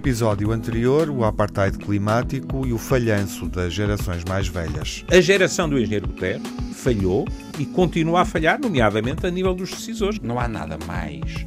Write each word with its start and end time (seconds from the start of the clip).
episódio 0.00 0.50
anterior, 0.50 1.10
o 1.10 1.24
apartheid 1.24 1.76
climático 1.76 2.66
e 2.66 2.72
o 2.72 2.78
falhanço 2.78 3.46
das 3.46 3.70
gerações 3.70 4.24
mais 4.24 4.48
velhas. 4.48 5.04
A 5.10 5.20
geração 5.20 5.68
do 5.68 5.78
engenheiro 5.78 6.08
Guterres 6.08 6.42
falhou 6.72 7.28
e 7.58 7.66
continua 7.66 8.22
a 8.22 8.24
falhar, 8.24 8.58
nomeadamente 8.58 9.26
a 9.26 9.30
nível 9.30 9.54
dos 9.54 9.70
decisores. 9.70 10.18
Não 10.20 10.40
há 10.40 10.48
nada 10.48 10.78
mais 10.86 11.46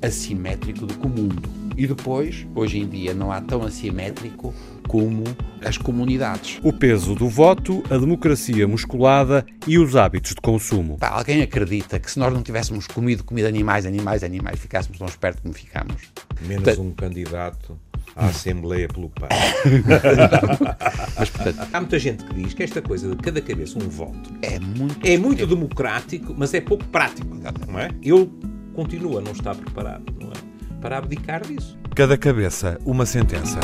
assimétrico 0.00 0.86
do 0.86 0.94
que 0.94 1.04
o 1.04 1.10
mundo. 1.10 1.42
E 1.76 1.84
depois, 1.84 2.46
hoje 2.54 2.78
em 2.78 2.88
dia, 2.88 3.12
não 3.12 3.32
há 3.32 3.40
tão 3.40 3.62
assimétrico 3.62 4.54
como 4.90 5.22
as 5.64 5.78
comunidades. 5.78 6.58
O 6.64 6.72
peso 6.72 7.14
do 7.14 7.28
voto, 7.28 7.80
a 7.88 7.96
democracia 7.96 8.66
musculada 8.66 9.46
e 9.64 9.78
os 9.78 9.94
hábitos 9.94 10.34
de 10.34 10.40
consumo. 10.40 10.98
Pá, 10.98 11.10
alguém 11.10 11.42
acredita 11.42 12.00
que 12.00 12.10
se 12.10 12.18
nós 12.18 12.34
não 12.34 12.42
tivéssemos 12.42 12.88
comido 12.88 13.22
comida 13.22 13.46
animais, 13.46 13.86
animais, 13.86 14.24
animais, 14.24 14.58
ficássemos 14.58 14.98
tão 14.98 15.06
espertos 15.06 15.42
como 15.42 15.54
ficamos? 15.54 15.94
Menos 16.40 16.76
um 16.76 16.90
candidato 16.90 17.78
à 18.16 18.26
Assembleia 18.26 18.88
pelo 18.88 19.10
PAN. 19.10 19.28
Mas, 21.16 21.30
portanto, 21.30 21.68
há 21.72 21.80
muita 21.80 21.98
gente 22.00 22.24
que 22.24 22.34
diz 22.34 22.52
que 22.52 22.64
esta 22.64 22.82
coisa 22.82 23.14
de 23.14 23.16
cada 23.22 23.40
cabeça 23.40 23.78
um 23.78 23.88
voto 23.88 24.32
É 24.42 24.58
muito. 24.58 25.06
é 25.06 25.16
muito 25.16 25.46
democrático, 25.46 26.34
mas 26.36 26.52
é 26.52 26.60
pouco 26.60 26.84
prático. 26.86 27.28
Não 27.68 27.78
é? 27.78 27.90
Eu 28.02 28.28
continuo 28.74 29.18
a 29.18 29.20
não 29.20 29.30
estar 29.30 29.54
preparado 29.54 30.02
não 30.20 30.30
é? 30.30 30.80
para 30.80 30.98
abdicar 30.98 31.46
disso. 31.46 31.78
Cada 31.94 32.18
cabeça, 32.18 32.76
uma 32.84 33.06
sentença. 33.06 33.60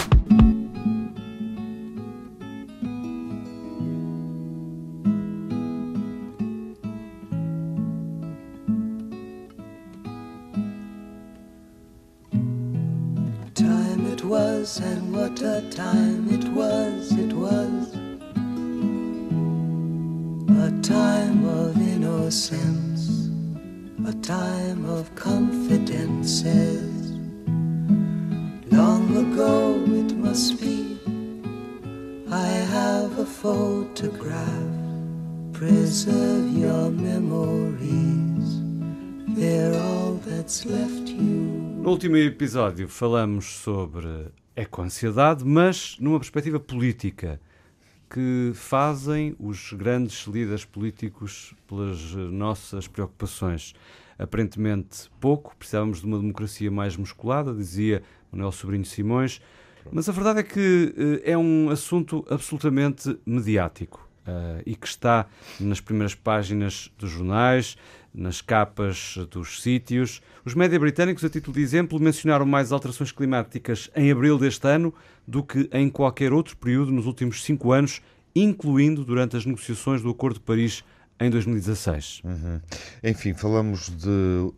Episódio 42.36 42.86
falamos 42.86 43.46
sobre 43.46 44.06
ecoansiedade, 44.54 45.42
mas 45.42 45.96
numa 45.98 46.18
perspectiva 46.18 46.60
política 46.60 47.40
que 48.10 48.52
fazem 48.54 49.34
os 49.40 49.72
grandes 49.72 50.26
líderes 50.26 50.62
políticos 50.62 51.54
pelas 51.66 52.12
nossas 52.12 52.86
preocupações. 52.86 53.74
Aparentemente 54.18 55.10
pouco, 55.18 55.56
precisávamos 55.56 56.00
de 56.00 56.06
uma 56.06 56.18
democracia 56.18 56.70
mais 56.70 56.94
musculada, 56.94 57.54
dizia 57.54 58.02
Manuel 58.30 58.52
Sobrinho 58.52 58.84
Simões, 58.84 59.40
mas 59.90 60.06
a 60.06 60.12
verdade 60.12 60.40
é 60.40 60.42
que 60.42 60.94
eh, 61.24 61.32
é 61.32 61.38
um 61.38 61.70
assunto 61.70 62.22
absolutamente 62.28 63.18
mediático 63.24 64.06
eh, 64.26 64.62
e 64.66 64.76
que 64.76 64.86
está 64.86 65.26
nas 65.58 65.80
primeiras 65.80 66.14
páginas 66.14 66.92
dos 66.98 67.10
jornais, 67.10 67.78
nas 68.16 68.40
capas 68.40 69.18
dos 69.30 69.62
sítios. 69.62 70.22
Os 70.44 70.54
média 70.54 70.80
britânicos, 70.80 71.22
a 71.22 71.28
título 71.28 71.54
de 71.54 71.62
exemplo, 71.62 72.00
mencionaram 72.00 72.46
mais 72.46 72.72
alterações 72.72 73.12
climáticas 73.12 73.90
em 73.94 74.10
abril 74.10 74.38
deste 74.38 74.66
ano 74.66 74.92
do 75.26 75.42
que 75.42 75.68
em 75.70 75.90
qualquer 75.90 76.32
outro 76.32 76.56
período 76.56 76.90
nos 76.90 77.06
últimos 77.06 77.44
cinco 77.44 77.72
anos, 77.72 78.00
incluindo 78.34 79.04
durante 79.04 79.36
as 79.36 79.44
negociações 79.44 80.00
do 80.00 80.10
Acordo 80.10 80.34
de 80.34 80.40
Paris 80.40 80.82
em 81.20 81.30
2016. 81.30 82.22
Uhum. 82.24 82.60
Enfim, 83.04 83.34
falamos 83.34 83.90
de 83.90 84.52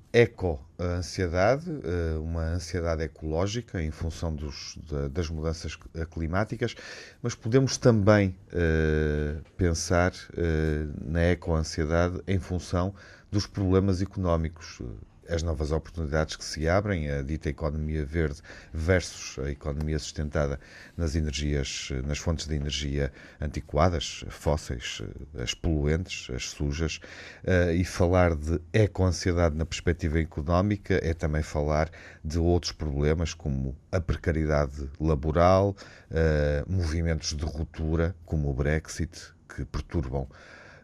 eco-ansiedade, 0.78 1.69
eh, 1.84 2.19
uma 2.19 2.43
ansiedade 2.55 3.03
ecológica 3.03 3.83
em 3.83 3.91
função 3.91 4.34
dos, 4.34 4.78
da- 4.89 5.09
das 5.09 5.28
mudanças 5.28 5.77
climáticas, 6.11 6.75
mas 7.22 7.34
podemos 7.34 7.77
também 7.77 8.37
eh, 8.53 9.37
pensar 9.56 10.12
eh, 10.37 10.87
na 11.05 11.21
eco-ansiedade 11.21 12.22
em 12.27 12.39
função 12.39 12.94
dos 13.31 13.47
problemas 13.47 14.00
económicos. 14.00 14.81
As 15.28 15.43
novas 15.43 15.72
oportunidades 15.72 16.37
que 16.37 16.44
se 16.44 16.66
abrem, 16.66 17.11
a 17.11 17.21
dita 17.21 17.50
economia 17.50 18.03
verde 18.03 18.41
versus 18.72 19.39
a 19.39 19.50
economia 19.50 19.99
sustentada 19.99 20.59
nas 20.97 21.15
energias, 21.15 21.91
nas 22.06 22.16
fontes 22.16 22.47
de 22.47 22.55
energia 22.55 23.12
antiquadas, 23.39 24.25
fósseis, 24.31 25.03
as 25.39 25.53
poluentes, 25.53 26.31
as 26.34 26.49
sujas, 26.49 26.99
eh, 27.44 27.75
e 27.75 27.84
falar 27.84 28.34
de 28.34 28.59
eco-ansiedade 28.72 29.55
na 29.55 29.66
perspectiva 29.66 30.19
económica 30.19 30.99
é 31.03 31.12
também 31.12 31.43
falar 31.43 31.91
de 32.25 32.39
outros 32.39 32.72
problemas 32.72 33.34
como 33.34 33.77
a 33.93 34.00
precariedade 34.00 34.89
laboral, 34.99 35.77
eh, 36.10 36.65
movimentos 36.66 37.34
de 37.37 37.45
ruptura 37.45 38.16
como 38.25 38.49
o 38.49 38.55
Brexit, 38.55 39.34
que 39.47 39.65
perturbam 39.66 40.27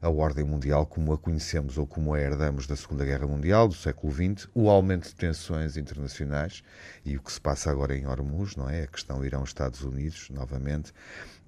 a 0.05 0.11
ordem 0.11 0.45
mundial 0.45 0.85
como 0.85 1.15
a 1.15 1.19
conhecemos 1.19 1.79
ou 1.79 1.87
como 1.87 2.13
a 2.13 2.21
herdamos 2.21 2.67
da 2.67 2.77
Segunda 2.77 3.07
Guerra 3.07 3.27
Mundial, 3.27 3.67
do 3.67 3.75
século 3.75 4.13
XX, 4.13 4.47
o 4.55 4.69
aumento 4.69 5.09
de 5.09 5.15
tensões 5.15 5.79
internacionais 5.79 6.63
e 7.07 7.17
o 7.17 7.23
que 7.23 7.33
se 7.33 7.41
passa 7.41 7.71
agora 7.71 7.97
em 7.97 8.07
Hormuz, 8.07 8.55
não 8.55 8.69
é? 8.69 8.83
A 8.83 8.87
questão 8.87 9.25
Irão-Estados 9.25 9.81
Unidos, 9.81 10.29
novamente. 10.29 10.93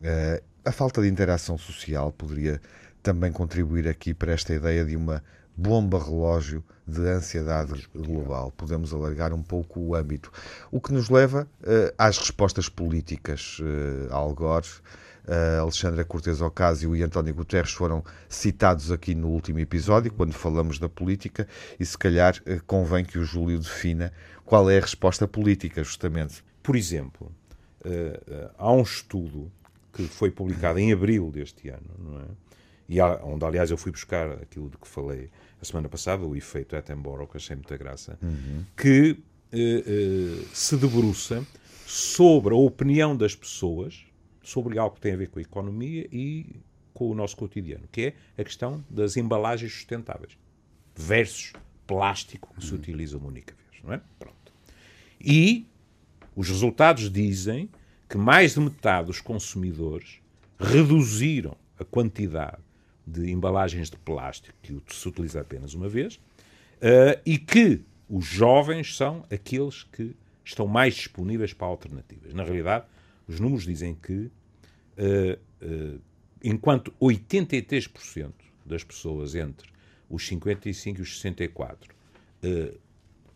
Eh, 0.02 0.42
a 0.64 0.72
falta 0.72 1.02
de 1.02 1.08
interação 1.08 1.58
social 1.58 2.10
poderia 2.10 2.58
também 3.02 3.30
contribuir 3.30 3.86
aqui 3.86 4.14
para 4.14 4.32
esta 4.32 4.54
ideia 4.54 4.86
de 4.86 4.96
uma 4.96 5.22
bomba 5.54 6.02
relógio 6.02 6.64
de 6.86 7.06
ansiedade 7.08 7.86
global. 7.94 8.50
Podemos 8.56 8.90
alargar 8.94 9.34
um 9.34 9.42
pouco 9.42 9.80
o 9.80 9.94
âmbito. 9.94 10.32
O 10.70 10.80
que 10.80 10.94
nos 10.94 11.10
leva 11.10 11.46
eh, 11.62 11.92
às 11.98 12.16
respostas 12.16 12.70
políticas. 12.70 13.58
Uh, 13.60 14.10
Al 14.10 14.32
Gore, 14.34 14.66
uh, 15.26 15.60
Alexandra 15.62 16.04
Cortes 16.04 16.40
Ocasio 16.40 16.94
e 16.94 17.02
António 17.02 17.34
Guterres 17.34 17.72
foram 17.72 18.04
citados 18.28 18.90
aqui 18.90 19.14
no 19.14 19.28
último 19.28 19.58
episódio, 19.58 20.12
quando 20.12 20.32
falamos 20.32 20.78
da 20.78 20.88
política, 20.88 21.46
e 21.78 21.84
se 21.84 21.96
calhar 21.98 22.36
uh, 22.46 22.62
convém 22.66 23.04
que 23.04 23.18
o 23.18 23.24
Júlio 23.24 23.58
defina 23.58 24.12
qual 24.44 24.70
é 24.70 24.78
a 24.78 24.80
resposta 24.80 25.26
política, 25.26 25.82
justamente. 25.82 26.44
Por 26.62 26.76
exemplo, 26.76 27.32
uh, 27.84 28.50
há 28.56 28.72
um 28.72 28.82
estudo 28.82 29.50
que 29.92 30.04
foi 30.04 30.30
publicado 30.30 30.78
em 30.78 30.92
abril 30.92 31.30
deste 31.30 31.68
ano, 31.68 31.90
não 31.98 32.20
é? 32.20 32.24
E 32.88 33.00
há, 33.00 33.20
onde, 33.24 33.44
aliás, 33.44 33.70
eu 33.70 33.76
fui 33.76 33.90
buscar 33.90 34.30
aquilo 34.30 34.70
de 34.70 34.76
que 34.76 34.86
falei 34.86 35.28
a 35.60 35.64
semana 35.64 35.88
passada, 35.88 36.24
o 36.24 36.36
efeito 36.36 36.76
Attenborough, 36.76 37.26
que 37.26 37.36
achei 37.36 37.56
muita 37.56 37.76
graça, 37.76 38.16
uhum. 38.22 38.64
que 38.76 39.18
se 40.52 40.76
debruça 40.76 41.44
sobre 41.84 42.54
a 42.54 42.56
opinião 42.56 43.16
das 43.16 43.34
pessoas 43.34 44.06
sobre 44.46 44.78
algo 44.78 44.94
que 44.94 45.00
tem 45.00 45.12
a 45.12 45.16
ver 45.16 45.28
com 45.28 45.40
a 45.40 45.42
economia 45.42 46.06
e 46.12 46.60
com 46.94 47.10
o 47.10 47.14
nosso 47.16 47.36
cotidiano, 47.36 47.88
que 47.90 48.14
é 48.36 48.40
a 48.40 48.44
questão 48.44 48.82
das 48.88 49.16
embalagens 49.16 49.72
sustentáveis 49.72 50.38
versus 50.94 51.52
plástico 51.84 52.54
que 52.54 52.64
se 52.64 52.72
utiliza 52.72 53.18
uma 53.18 53.26
única 53.26 53.54
vez, 53.54 53.82
não 53.82 53.92
é? 53.92 54.00
Pronto. 54.20 54.52
E 55.20 55.66
os 56.36 56.48
resultados 56.48 57.10
dizem 57.10 57.68
que 58.08 58.16
mais 58.16 58.54
de 58.54 58.60
metade 58.60 59.08
dos 59.08 59.20
consumidores 59.20 60.20
reduziram 60.60 61.56
a 61.76 61.84
quantidade 61.84 62.62
de 63.04 63.28
embalagens 63.32 63.90
de 63.90 63.96
plástico 63.96 64.56
que 64.62 64.80
se 64.94 65.08
utiliza 65.08 65.40
apenas 65.40 65.74
uma 65.74 65.88
vez 65.88 66.14
uh, 66.14 67.20
e 67.26 67.36
que 67.36 67.82
os 68.08 68.24
jovens 68.24 68.96
são 68.96 69.24
aqueles 69.28 69.82
que 69.82 70.14
estão 70.44 70.68
mais 70.68 70.94
disponíveis 70.94 71.52
para 71.52 71.66
alternativas. 71.66 72.32
Na 72.32 72.44
realidade, 72.44 72.86
os 73.28 73.40
números 73.40 73.64
dizem 73.64 73.94
que, 73.94 74.12
uh, 74.12 75.38
uh, 75.62 76.00
enquanto 76.42 76.92
83% 77.00 78.32
das 78.64 78.84
pessoas 78.84 79.34
entre 79.34 79.68
os 80.08 80.26
55 80.26 80.98
e 80.98 81.02
os 81.02 81.20
64 81.20 81.94
uh, 82.44 82.78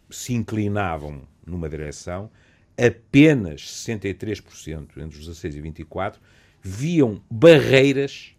se 0.08 0.34
inclinavam 0.34 1.22
numa 1.44 1.68
direção, 1.68 2.30
apenas 2.76 3.62
63% 3.62 4.98
entre 4.98 5.18
os 5.18 5.26
16 5.26 5.56
e 5.56 5.60
24 5.60 6.20
viam 6.62 7.22
barreiras 7.30 8.34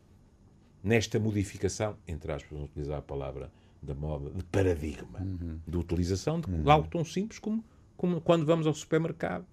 nesta 0.83 1.19
modificação, 1.19 1.97
entre 2.07 2.31
aspas, 2.31 2.51
vamos 2.51 2.69
utilizar 2.69 2.99
a 2.99 3.01
palavra 3.01 3.51
da 3.81 3.93
moda, 3.93 4.29
de 4.29 4.43
paradigma, 4.45 5.19
uhum. 5.19 5.59
de 5.67 5.77
utilização 5.77 6.39
de 6.39 6.49
uhum. 6.49 6.69
algo 6.69 6.87
tão 6.87 7.03
simples 7.03 7.39
como, 7.39 7.63
como 7.97 8.21
quando 8.21 8.45
vamos 8.45 8.67
ao 8.67 8.73
supermercado 8.73 9.45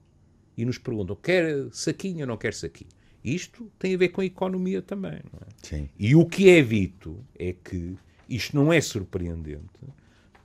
e 0.58 0.64
nos 0.64 0.76
perguntam 0.76 1.16
quer 1.16 1.68
saquinho 1.72 2.20
ou 2.20 2.26
não 2.26 2.36
quer 2.36 2.52
saquinho. 2.52 2.90
Isto 3.24 3.70
tem 3.78 3.94
a 3.94 3.98
ver 3.98 4.08
com 4.08 4.20
a 4.20 4.24
economia 4.24 4.82
também. 4.82 5.20
Não 5.32 5.40
é? 5.40 5.50
Sim. 5.62 5.88
E 5.98 6.14
o 6.14 6.26
que 6.26 6.50
é 6.50 6.60
dito 6.60 7.24
é 7.38 7.52
que 7.52 7.96
isto 8.28 8.54
não 8.56 8.72
é 8.72 8.80
surpreendente, 8.80 9.80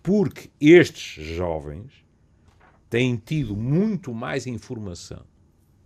porque 0.02 0.50
estes 0.62 1.26
jovens 1.36 2.06
têm 2.90 3.16
tido 3.18 3.56
muito 3.56 4.14
mais 4.14 4.48
informação 4.48 5.26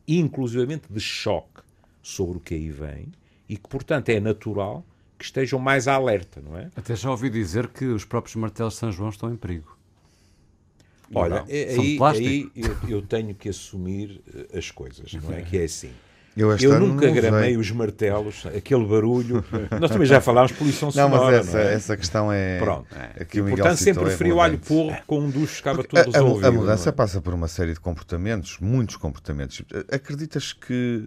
inclusivamente 0.07 0.91
de 0.91 0.99
choque 0.99 1.61
sobre 2.01 2.37
o 2.37 2.39
que 2.39 2.53
aí 2.53 2.69
vem, 2.69 3.11
e 3.49 3.57
que, 3.57 3.67
portanto, 3.67 4.09
é 4.09 4.19
natural 4.19 4.85
que 5.17 5.25
estejam 5.25 5.59
mais 5.59 5.87
alerta, 5.87 6.41
não 6.41 6.57
é? 6.57 6.69
Até 6.75 6.95
já 6.95 7.09
ouvi 7.09 7.29
dizer 7.29 7.67
que 7.67 7.85
os 7.85 8.05
próprios 8.05 8.35
martelos 8.35 8.73
de 8.73 8.79
São 8.79 8.91
João 8.91 9.09
estão 9.09 9.31
em 9.31 9.35
perigo. 9.35 9.76
Olha, 11.13 11.43
é- 11.47 11.73
de 11.73 11.79
aí, 11.79 11.97
plástico. 11.97 12.27
aí 12.27 12.51
eu, 12.55 12.75
eu 12.89 13.01
tenho 13.01 13.33
que 13.35 13.49
assumir 13.49 14.21
as 14.55 14.69
coisas, 14.71 15.13
não 15.13 15.33
é? 15.33 15.41
Que 15.41 15.57
é 15.59 15.63
assim. 15.63 15.89
Eu, 16.35 16.55
Eu 16.57 16.79
nunca 16.79 17.09
gramei 17.09 17.57
os 17.57 17.71
martelos, 17.71 18.45
aquele 18.55 18.85
barulho. 18.85 19.43
Nós 19.81 19.89
também 19.89 20.05
já 20.05 20.21
falámos 20.21 20.51
de 20.51 20.57
poluição 20.59 20.91
Não, 20.93 21.09
mas 21.09 21.17
sonora. 21.17 21.37
essa, 21.37 21.57
não 21.57 21.63
é? 21.63 21.73
essa 21.73 21.97
questão 21.97 22.31
é. 22.31 22.59
Pronto. 22.59 22.85
Aqui 23.19 23.37
E, 23.39 23.41
o 23.41 23.43
Miguel 23.45 23.57
portanto, 23.57 23.79
sempre 23.79 24.03
é 24.03 24.05
preferi 24.05 24.31
o 24.31 24.39
alho 24.39 24.59
porro 24.59 24.95
com 25.07 25.19
um 25.19 25.47
ficava 25.47 25.77
Porque 25.77 25.95
tudo 25.95 25.97
a- 26.15 26.19
a, 26.19 26.21
resolvido. 26.21 26.45
a 26.47 26.51
mudança 26.51 26.89
é? 26.89 26.91
passa 26.91 27.19
por 27.21 27.33
uma 27.33 27.47
série 27.47 27.73
de 27.73 27.79
comportamentos, 27.79 28.59
muitos 28.61 28.97
comportamentos. 28.97 29.63
Acreditas 29.91 30.53
que 30.53 31.05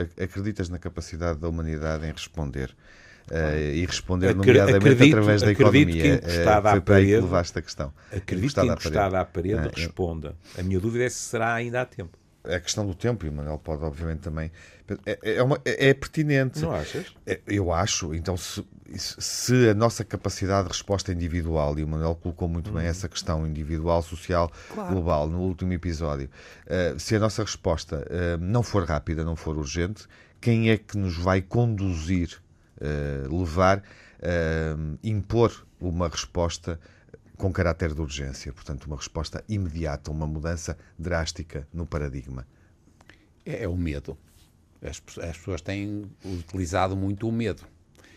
ac- 0.00 0.22
acreditas 0.24 0.70
na 0.70 0.78
capacidade 0.78 1.38
da 1.38 1.50
humanidade 1.50 2.06
em 2.06 2.10
responder? 2.12 2.74
Eh, 3.30 3.76
e 3.76 3.86
responder, 3.86 4.28
Acre- 4.30 4.38
nomeadamente, 4.38 4.76
acredito- 4.88 5.16
através 5.16 5.42
da 5.42 5.50
acredito 5.50 5.86
que 5.92 5.98
economia. 5.98 6.14
encostada 6.16 6.68
Eh, 6.68 6.70
à 6.70 6.72
foi 6.72 6.80
para 6.80 6.96
aí 6.96 7.04
que 7.06 7.10
parede- 7.12 7.24
levaste 7.26 7.58
a 7.58 7.62
questão. 7.62 7.92
Acredito 8.14 8.54
que 8.54 8.60
à 8.60 8.64
encostada 8.64 9.20
à 9.20 9.24
parede 9.24 9.54
Ah, 9.58 9.64
eu- 9.64 9.70
responda. 9.74 10.34
A 10.58 10.62
minha 10.62 10.80
dúvida 10.80 11.04
é 11.04 11.08
se 11.08 11.16
será 11.18 11.54
ainda 11.54 11.80
há 11.80 11.84
tempo. 11.86 12.18
É 12.44 12.56
a 12.56 12.60
questão 12.60 12.84
do 12.84 12.92
tempo, 12.94 13.24
e 13.24 13.28
o 13.28 13.32
Manuel 13.32 13.56
pode, 13.58 13.84
obviamente, 13.84 14.18
também. 14.18 14.50
É, 15.06 15.36
é, 15.36 15.42
uma- 15.42 15.60
é- 15.64 15.90
é 15.90 15.94
pertinente. 15.94 16.60
Não 16.60 16.72
achas? 16.72 17.06
É, 17.24 17.38
Eu 17.46 17.72
acho, 17.72 18.12
então, 18.14 18.36
se, 18.36 18.64
se 18.98 19.68
a 19.68 19.74
nossa 19.74 20.04
capacidade 20.04 20.64
de 20.64 20.72
resposta 20.72 21.12
individual, 21.12 21.78
e 21.78 21.84
o 21.84 21.88
Manuel 21.88 22.16
colocou 22.16 22.48
muito 22.48 22.70
Uhum. 22.70 22.78
bem 22.78 22.86
essa 22.86 23.08
questão 23.08 23.46
individual, 23.46 24.02
social, 24.02 24.50
global, 24.74 25.28
no 25.28 25.38
último 25.38 25.72
episódio, 25.72 26.28
eh, 26.66 26.94
se 26.98 27.14
a 27.14 27.20
nossa 27.20 27.42
resposta 27.42 28.04
eh, 28.10 28.36
não 28.40 28.64
for 28.64 28.84
rápida, 28.84 29.24
não 29.24 29.36
for 29.36 29.56
urgente, 29.56 30.06
quem 30.40 30.68
é 30.70 30.76
que 30.76 30.98
nos 30.98 31.16
vai 31.16 31.40
conduzir, 31.40 32.28
eh, 32.28 32.38
levar, 33.30 33.82
eh, 34.20 34.74
impor 35.02 35.66
uma 35.80 36.08
resposta 36.08 36.78
com 37.36 37.52
caráter 37.52 37.94
de 37.94 38.00
urgência? 38.00 38.52
Portanto, 38.52 38.84
uma 38.84 38.96
resposta 38.96 39.44
imediata, 39.48 40.10
uma 40.10 40.26
mudança 40.26 40.76
drástica 40.98 41.66
no 41.72 41.86
paradigma. 41.86 42.46
É, 43.44 43.64
é 43.64 43.68
o 43.68 43.76
medo. 43.76 44.16
As, 44.80 45.02
as 45.18 45.36
pessoas 45.36 45.60
têm 45.60 46.10
utilizado 46.24 46.96
muito 46.96 47.28
o 47.28 47.32
medo. 47.32 47.66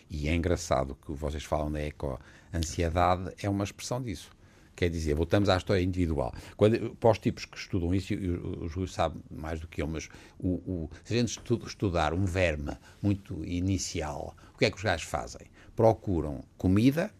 E 0.08 0.28
é 0.28 0.34
engraçado 0.34 0.96
que 1.04 1.12
vocês 1.12 1.44
falam 1.44 1.70
da 1.70 1.80
eco-ansiedade, 1.80 3.32
é 3.42 3.48
uma 3.48 3.64
expressão 3.64 4.00
disso. 4.00 4.30
Quer 4.76 4.90
dizer, 4.90 5.14
voltamos 5.14 5.48
à 5.48 5.56
história 5.56 5.82
individual. 5.82 6.34
Quando, 6.54 6.94
para 6.96 7.10
os 7.10 7.18
tipos 7.18 7.46
que 7.46 7.56
estudam 7.56 7.94
isso, 7.94 8.12
o, 8.14 8.68
Júlio 8.68 8.86
sabe 8.86 9.18
mais 9.30 9.58
do 9.58 9.66
que 9.66 9.80
eu, 9.80 9.86
mas 9.86 10.08
o, 10.38 10.48
o- 10.70 10.90
se 11.02 11.14
a 11.14 11.16
gente 11.16 11.30
estu- 11.30 11.62
estudar 11.66 12.12
um 12.12 12.26
verme 12.26 12.76
muito 13.02 13.42
inicial, 13.42 14.36
o 14.54 14.58
que 14.58 14.66
é 14.66 14.70
que 14.70 14.76
os 14.76 14.82
gajos 14.82 15.06
fazem? 15.08 15.46
Procuram 15.74 16.44
comida, 16.58 17.10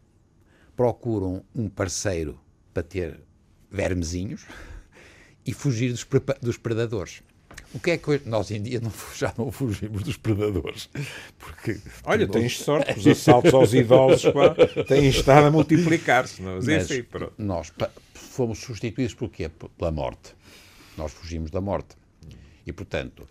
procuram 0.77 1.43
um 1.55 1.67
parceiro 1.69 2.39
para 2.75 2.83
ter 2.83 3.21
vermezinhos 3.71 4.45
e 5.47 5.53
fugir 5.55 5.91
dos, 5.91 6.07
dos 6.43 6.59
predadores. 6.59 7.23
O 7.75 7.81
que 7.81 7.91
é 7.91 7.99
que 7.99 8.09
hoje, 8.09 8.23
nós 8.27 8.51
em 8.51 8.63
dia 8.63 8.81
não, 8.81 8.93
já 9.15 9.35
não 9.37 9.51
fugimos 9.51 10.03
dos 10.03 10.17
predadores? 10.17 10.89
Porque 11.39 11.79
Olha, 12.05 12.27
tens 12.27 12.59
sorte, 12.59 12.95
que 12.95 13.01
os 13.01 13.07
assaltos 13.07 13.53
aos 13.53 13.75
idosos 13.75 14.33
pá, 14.33 14.55
têm 14.85 15.09
estado 15.09 15.47
a 15.47 15.51
multiplicar-se. 15.51 16.41
Mas, 16.41 16.67
Mas 16.67 17.01
pronto. 17.03 17.33
nós 17.39 17.73
fomos 18.15 18.59
substituídos 18.59 19.15
por 19.15 19.29
quê? 19.29 19.49
Pela 19.49 19.91
morte. 19.91 20.35
Nós 20.97 21.13
fugimos 21.13 21.51
da 21.51 21.61
morte. 21.61 21.97
E, 22.67 22.73
portanto, 22.73 23.29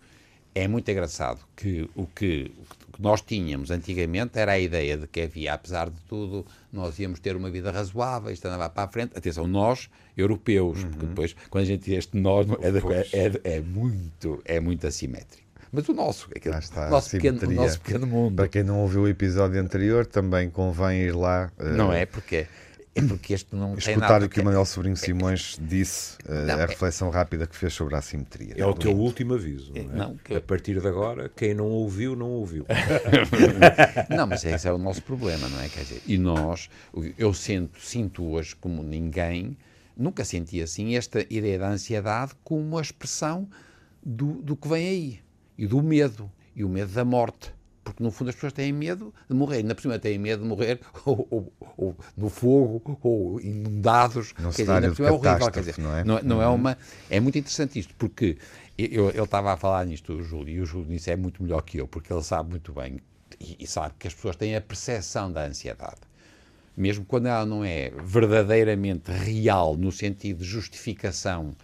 é 0.55 0.67
muito 0.67 0.89
engraçado 0.89 1.41
que 1.55 1.87
o 1.95 2.05
que, 2.07 2.51
o 2.89 2.93
que 2.93 3.01
nós 3.01 3.21
tínhamos 3.21 3.69
antigamente 3.71 4.39
era 4.39 4.53
a 4.53 4.59
ideia 4.59 4.97
de 4.97 5.05
que 5.05 5.21
havia, 5.21 5.53
apesar 5.53 5.89
de 5.89 5.99
tudo, 6.07 6.45
nós 6.71 6.97
íamos 6.97 7.19
ter 7.19 7.35
uma 7.35 7.49
vida 7.51 7.69
razoável, 7.71 8.31
isto 8.31 8.45
andava 8.47 8.69
para 8.69 8.83
a 8.83 8.87
frente. 8.87 9.11
Atenção, 9.17 9.45
nós, 9.47 9.89
europeus, 10.17 10.83
porque 10.85 11.05
depois, 11.05 11.35
quando 11.49 11.63
a 11.63 11.67
gente 11.67 11.83
diz 11.83 11.99
este 11.99 12.17
nós, 12.17 12.47
é, 12.61 13.17
é- 13.17 13.25
é- 13.27 13.55
é 13.57 13.59
muito, 13.59 14.41
é 14.45 14.59
muito 14.61 14.87
assimétrico. 14.87 15.43
Mas 15.71 15.89
o 15.89 15.93
nosso, 15.93 16.29
aquele, 16.33 16.53
Lá 16.53 16.59
está, 16.59 16.89
nosso, 16.89 17.09
pequeno, 17.11 17.37
o 17.45 17.51
nosso 17.51 17.81
pequeno 17.81 18.07
mundo. 18.07 18.35
Para 18.37 18.47
quem 18.47 18.63
não 18.63 18.79
ouviu 18.79 19.01
o 19.01 19.07
episódio 19.09 19.59
anterior, 19.59 20.05
também 20.05 20.49
convém 20.49 21.01
ir 21.01 21.13
lá 21.13 21.51
eh, 21.59 21.71
Não 21.71 21.91
é? 21.91 22.05
Porque, 22.05 22.47
é 22.97 23.01
porque 23.01 23.33
este 23.33 23.53
não 23.53 23.75
tem 23.75 23.79
escutar 23.79 24.13
nada... 24.13 24.25
o 24.25 24.29
que 24.29 24.39
o 24.39 24.45
Manuel 24.45 24.63
Sobrinho 24.65 24.95
Simões 24.95 25.57
disse, 25.61 26.17
eh, 26.25 26.45
Não, 26.45 26.55
a 26.55 26.61
é- 26.61 26.65
reflexão 26.65 27.09
rápida 27.09 27.45
que 27.45 27.53
fez 27.53 27.73
sobre 27.73 27.93
a 27.93 27.97
assimetria. 27.97 28.53
É 28.55 28.65
o 28.65 28.73
teu 28.73 28.95
último 28.95 29.33
aviso. 29.33 29.73
Não, 29.73 29.81
é? 29.81 29.83
não, 29.83 30.15
que- 30.17 30.33
A 30.33 30.39
partir 30.39 30.79
de 30.79 30.87
agora, 30.87 31.29
quem 31.35 31.53
não 31.53 31.67
ouviu, 31.67 32.15
não 32.15 32.29
ouviu. 32.29 32.65
Não, 34.09 34.25
mas 34.25 34.45
esse 34.45 34.67
é 34.67 34.71
o 34.71 34.77
nosso 34.77 35.01
problema, 35.01 35.49
não 35.49 35.59
é? 35.61 35.67
Quer 35.67 35.81
dizer, 35.81 36.01
e 36.07 36.17
nós, 36.17 36.69
eu 37.17 37.33
sinto, 37.33 37.79
sinto 37.81 38.23
hoje 38.23 38.55
como 38.55 38.81
ninguém, 38.81 39.57
nunca 39.97 40.23
senti 40.23 40.61
assim 40.61 40.95
esta 40.95 41.25
ideia 41.29 41.59
da 41.59 41.69
ansiedade 41.69 42.31
como 42.43 42.61
uma 42.61 42.81
expressão 42.81 43.47
do, 44.03 44.41
do 44.41 44.55
que 44.55 44.67
vem 44.67 44.87
aí 44.87 45.19
e 45.57 45.67
do 45.67 45.81
medo 45.81 46.31
e 46.55 46.63
o 46.63 46.69
medo 46.69 46.93
da 46.93 47.03
morte. 47.03 47.51
Porque 47.85 48.03
no 48.03 48.09
fundo 48.11 48.29
as 48.29 48.35
pessoas 48.35 48.51
têm 48.51 48.73
medo 48.73 49.13
de 49.29 49.35
morrer, 49.35 49.57
ainda 49.57 49.73
por 49.75 49.81
cima 49.83 49.97
têm 49.99 50.17
medo 50.17 50.41
de 50.41 50.49
morrer 50.49 50.79
ou, 51.05 51.25
ou- 51.29 51.53
ou 51.77 51.95
no 52.17 52.29
fogo 52.29 52.99
ou 53.03 53.39
inundados. 53.39 54.33
Num 54.39 54.49
Quer 54.51 54.63
dizer, 54.63 54.71
ainda 54.73 54.89
por 54.89 54.95
cima 54.95 55.07
é 55.07 55.11
horrível. 55.11 55.51
Quer 55.51 55.59
dizer, 55.59 55.75
não 55.77 55.95
é? 55.95 56.03
não, 56.03 56.21
não 56.23 56.41
é 56.41 56.47
uma. 56.47 56.77
É 57.09 57.19
muito 57.19 57.37
interessante 57.37 57.77
isto, 57.79 57.93
porque 57.97 58.37
eu- 58.77 59.09
ele 59.11 59.21
estava 59.21 59.53
a 59.53 59.57
falar 59.57 59.85
nisto, 59.85 60.13
o 60.13 60.23
Júlio, 60.23 60.49
e 60.55 60.59
o 60.59 60.65
Júlio 60.65 60.89
nisso 60.89 61.09
é 61.11 61.15
muito 61.15 61.41
melhor 61.43 61.61
que 61.61 61.77
eu, 61.77 61.87
porque 61.87 62.11
ele 62.11 62.23
sabe 62.23 62.49
muito 62.49 62.73
bem 62.73 62.99
e, 63.39 63.55
e 63.59 63.67
sabe 63.67 63.93
que 63.99 64.07
as 64.07 64.13
pessoas 64.15 64.35
têm 64.35 64.55
a 64.55 64.61
percepção 64.61 65.31
da 65.31 65.45
ansiedade. 65.45 66.01
Mesmo 66.75 67.05
quando 67.05 67.27
ela 67.27 67.45
não 67.45 67.63
é 67.63 67.91
verdadeiramente 68.03 69.11
real, 69.11 69.77
no 69.77 69.91
sentido 69.91 70.39
de 70.39 70.43
justificação, 70.45 71.55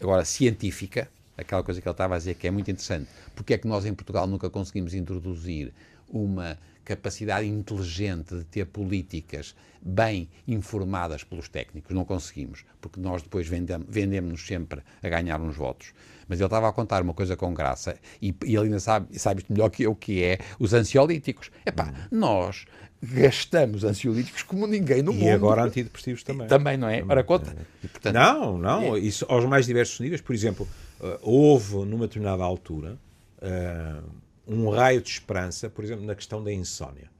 agora 0.00 0.24
científica, 0.24 1.08
aquela 1.40 1.62
coisa 1.62 1.80
que 1.80 1.88
ele 1.88 1.92
estava 1.92 2.14
a 2.14 2.18
dizer 2.18 2.34
que 2.34 2.46
é 2.46 2.50
muito 2.50 2.70
interessante. 2.70 3.08
Porque 3.34 3.54
é 3.54 3.58
que 3.58 3.66
nós 3.66 3.84
em 3.86 3.94
Portugal 3.94 4.26
nunca 4.26 4.48
conseguimos 4.50 4.94
introduzir 4.94 5.72
uma 6.08 6.58
capacidade 6.84 7.46
inteligente 7.46 8.34
de 8.36 8.44
ter 8.44 8.66
políticas 8.66 9.54
bem 9.80 10.28
informadas 10.46 11.22
pelos 11.24 11.48
técnicos? 11.48 11.94
Não 11.94 12.04
conseguimos, 12.04 12.64
porque 12.80 13.00
nós 13.00 13.22
depois 13.22 13.46
vendem- 13.46 13.84
vendemos-nos 13.88 14.46
sempre 14.46 14.80
a 15.02 15.08
ganhar 15.08 15.40
uns 15.40 15.56
votos. 15.56 15.92
Mas 16.28 16.38
ele 16.38 16.46
estava 16.46 16.68
a 16.68 16.72
contar 16.72 17.02
uma 17.02 17.14
coisa 17.14 17.36
com 17.36 17.52
graça, 17.52 17.96
e, 18.22 18.28
e 18.44 18.54
ele 18.54 18.66
ainda 18.66 18.78
sabe, 18.80 19.18
sabe 19.18 19.40
isto 19.40 19.52
melhor 19.52 19.68
que 19.68 19.82
eu, 19.82 19.94
que 19.96 20.22
é 20.22 20.38
os 20.60 20.72
ansiolíticos. 20.72 21.50
Epá, 21.66 21.92
nós 22.10 22.66
gastamos 23.02 23.82
ansiolíticos 23.82 24.42
como 24.42 24.66
ninguém 24.66 25.02
no 25.02 25.12
mundo. 25.12 25.24
E 25.24 25.30
agora 25.30 25.64
antidepressivos 25.64 26.22
também. 26.22 26.46
Também, 26.46 26.76
não 26.76 26.88
é? 26.88 27.02
Ora, 27.08 27.24
conta. 27.24 27.56
E, 27.82 27.88
portanto, 27.88 28.14
Não, 28.14 28.58
não. 28.58 28.96
Isso 28.96 29.24
aos 29.28 29.44
mais 29.44 29.66
diversos 29.66 29.98
níveis. 30.00 30.20
Por 30.20 30.34
exemplo, 30.34 30.68
eh, 31.00 31.18
houve 31.22 31.76
numa 31.84 32.06
determinada 32.06 32.42
altura 32.42 32.98
eh, 33.40 34.02
um 34.46 34.68
raio 34.68 35.00
de 35.00 35.08
esperança, 35.08 35.70
por 35.70 35.84
exemplo, 35.84 36.04
na 36.04 36.14
questão 36.14 36.42
da 36.42 36.52
insónia. 36.52 37.10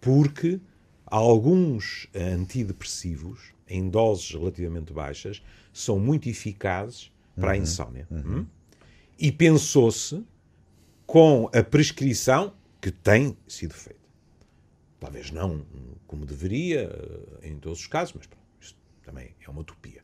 Porque 0.00 0.60
alguns 1.06 2.08
antidepressivos, 2.14 3.52
em 3.68 3.88
doses 3.88 4.30
relativamente 4.30 4.92
baixas, 4.92 5.42
são 5.72 5.98
muito 5.98 6.28
eficazes 6.28 7.12
para 7.36 7.52
a 7.52 7.56
insónia. 7.56 8.06
Hum? 8.10 8.46
E 9.18 9.30
pensou-se 9.30 10.24
com 11.06 11.50
a 11.52 11.62
prescrição 11.62 12.54
que 12.80 12.90
tem 12.90 13.36
sido 13.46 13.74
feita. 13.74 14.00
Talvez 14.98 15.30
não 15.30 15.64
como 16.06 16.26
deveria 16.26 16.90
eh, 17.42 17.48
em 17.48 17.58
todos 17.58 17.80
os 17.80 17.86
casos, 17.86 18.14
mas 18.16 18.26
pronto, 18.26 18.44
isto 18.60 18.78
também 19.02 19.34
é 19.40 19.50
uma 19.50 19.60
utopia. 19.60 20.02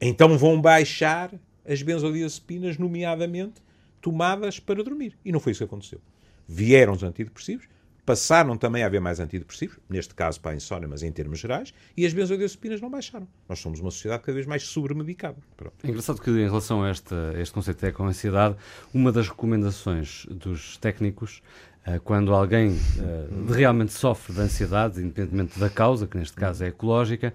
Então 0.00 0.36
vão 0.36 0.60
baixar 0.60 1.32
as 1.66 1.82
benzodiazepinas, 1.82 2.78
nomeadamente 2.78 3.62
tomadas 4.00 4.60
para 4.60 4.82
dormir. 4.82 5.16
E 5.24 5.32
não 5.32 5.40
foi 5.40 5.52
isso 5.52 5.60
que 5.60 5.64
aconteceu. 5.64 6.00
Vieram 6.46 6.92
os 6.92 7.02
antidepressivos, 7.02 7.66
passaram 8.04 8.56
também 8.56 8.82
a 8.82 8.86
haver 8.86 9.00
mais 9.00 9.18
antidepressivos, 9.18 9.78
neste 9.88 10.14
caso 10.14 10.40
para 10.40 10.52
a 10.52 10.54
insónia, 10.54 10.86
mas 10.86 11.02
em 11.02 11.10
termos 11.10 11.38
gerais, 11.38 11.72
e 11.96 12.04
as 12.04 12.12
benzodiazepinas 12.12 12.80
não 12.80 12.90
baixaram. 12.90 13.26
Nós 13.48 13.58
somos 13.58 13.80
uma 13.80 13.90
sociedade 13.90 14.22
cada 14.22 14.34
vez 14.34 14.46
mais 14.46 14.64
sobremedicada. 14.64 15.38
Pronto. 15.56 15.74
É 15.82 15.88
engraçado 15.88 16.20
que, 16.20 16.30
em 16.30 16.44
relação 16.44 16.82
a, 16.82 16.90
esta, 16.90 17.30
a 17.30 17.40
este 17.40 17.54
conceito 17.54 17.80
de 17.80 17.86
eco-ansiedade, 17.86 18.56
uma 18.92 19.10
das 19.10 19.28
recomendações 19.28 20.26
dos 20.30 20.76
técnicos, 20.76 21.42
eh, 21.86 21.98
quando 21.98 22.34
alguém 22.34 22.78
eh, 22.98 23.26
realmente 23.52 23.92
sofre 23.92 24.34
de 24.34 24.40
ansiedade, 24.40 25.00
independentemente 25.00 25.58
da 25.58 25.70
causa, 25.70 26.06
que 26.06 26.16
neste 26.18 26.36
caso 26.36 26.62
é 26.64 26.68
ecológica, 26.68 27.32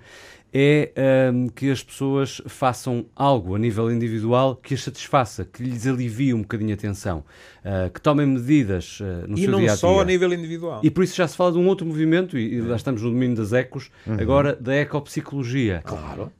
é 0.52 0.92
eh, 0.96 1.32
que 1.56 1.70
as 1.70 1.84
pessoas 1.84 2.42
façam 2.48 3.06
algo 3.16 3.56
a 3.56 3.60
nível 3.60 3.92
individual 3.92 4.56
que 4.56 4.74
as 4.74 4.82
satisfaça, 4.84 5.46
que 5.46 5.62
lhes 5.62 5.86
alivie 5.86 6.34
um 6.34 6.42
bocadinho 6.42 6.74
a 6.74 6.78
tensão, 6.78 7.24
eh, 7.64 7.90
que 7.94 8.02
tomem 8.02 8.26
medidas 8.26 9.00
eh, 9.02 9.28
no 9.28 9.38
E 9.38 9.42
seu 9.42 9.52
não 9.52 9.60
dia 9.60 9.68
a 9.70 9.74
dia. 9.74 9.78
só 9.78 10.02
a 10.02 10.06
nível 10.06 10.34
individual. 10.34 10.82
E 10.84 10.90
por 10.90 11.04
isso 11.04 11.16
já 11.16 11.28
se 11.28 11.36
fala 11.38 11.52
de 11.52 11.58
um 11.60 11.68
outro 11.68 11.86
movimento, 11.86 12.38
e, 12.38 12.56
e 12.56 12.62
lá 12.62 12.76
estamos 12.76 13.02
no 13.04 13.10
domínio 13.12 13.36
das 13.38 13.54
ecos, 13.54 13.92
agora 14.20 14.56
da 14.56 14.74
ecopsicologia. 14.76 15.82
Claro. 15.86 16.32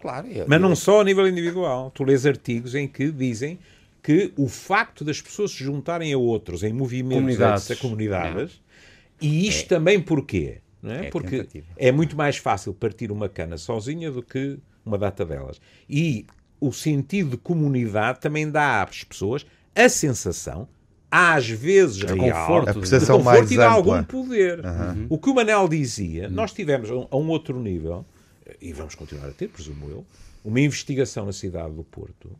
Claro. 0.00 0.28
eu- 0.28 0.44
Mas 0.48 0.60
não 0.60 0.70
eu- 0.70 0.76
só 0.76 1.00
a 1.00 1.04
nível 1.04 1.26
individual. 1.26 1.90
Tu 1.90 2.04
lês 2.04 2.24
artigos 2.24 2.74
em 2.76 2.86
que 2.86 3.10
dizem 3.10 3.58
que 4.00 4.32
o 4.36 4.46
facto 4.46 5.04
das 5.04 5.20
pessoas 5.20 5.50
se 5.50 5.64
juntarem 5.64 6.12
a 6.12 6.18
outros 6.18 6.62
em 6.62 6.72
movimentos, 6.72 7.16
Comunidades. 7.16 7.68
etc., 7.68 7.82
comunidades, 7.82 8.62
e 9.20 9.48
isto 9.48 9.68
também 9.68 10.00
porquê? 10.00 10.58
É? 10.82 11.06
É 11.06 11.10
Porque 11.10 11.38
tentativa. 11.38 11.66
é 11.76 11.90
muito 11.92 12.16
mais 12.16 12.36
fácil 12.36 12.72
partir 12.72 13.10
uma 13.10 13.28
cana 13.28 13.56
sozinha 13.58 14.10
do 14.10 14.22
que 14.22 14.58
uma 14.86 14.96
data 14.98 15.24
delas. 15.26 15.60
E 15.88 16.24
o 16.60 16.72
sentido 16.72 17.30
de 17.30 17.36
comunidade 17.36 18.20
também 18.20 18.50
dá 18.50 18.82
às 18.82 19.02
pessoas 19.04 19.44
a 19.74 19.88
sensação, 19.88 20.68
às 21.10 21.48
vezes 21.48 22.02
real, 22.02 22.18
conforto, 22.18 22.68
A 22.68 22.72
de 22.72 23.06
conforto 23.06 23.52
e 23.52 23.56
ampla. 23.56 23.66
algum 23.66 24.02
poder. 24.04 24.60
O 25.08 25.18
que 25.18 25.30
o 25.30 25.34
Manel 25.34 25.68
dizia, 25.68 26.28
nós 26.28 26.52
tivemos 26.52 26.90
a 26.90 26.94
um- 26.96 27.08
a 27.10 27.16
um 27.16 27.28
outro 27.28 27.60
nível, 27.60 28.04
e 28.60 28.72
vamos 28.72 28.94
continuar 28.94 29.28
a 29.28 29.32
ter, 29.32 29.48
presumo 29.48 29.88
eu, 29.88 30.04
uma 30.44 30.60
investigação 30.60 31.26
na 31.26 31.32
cidade 31.32 31.74
do 31.74 31.84
Porto 31.84 32.30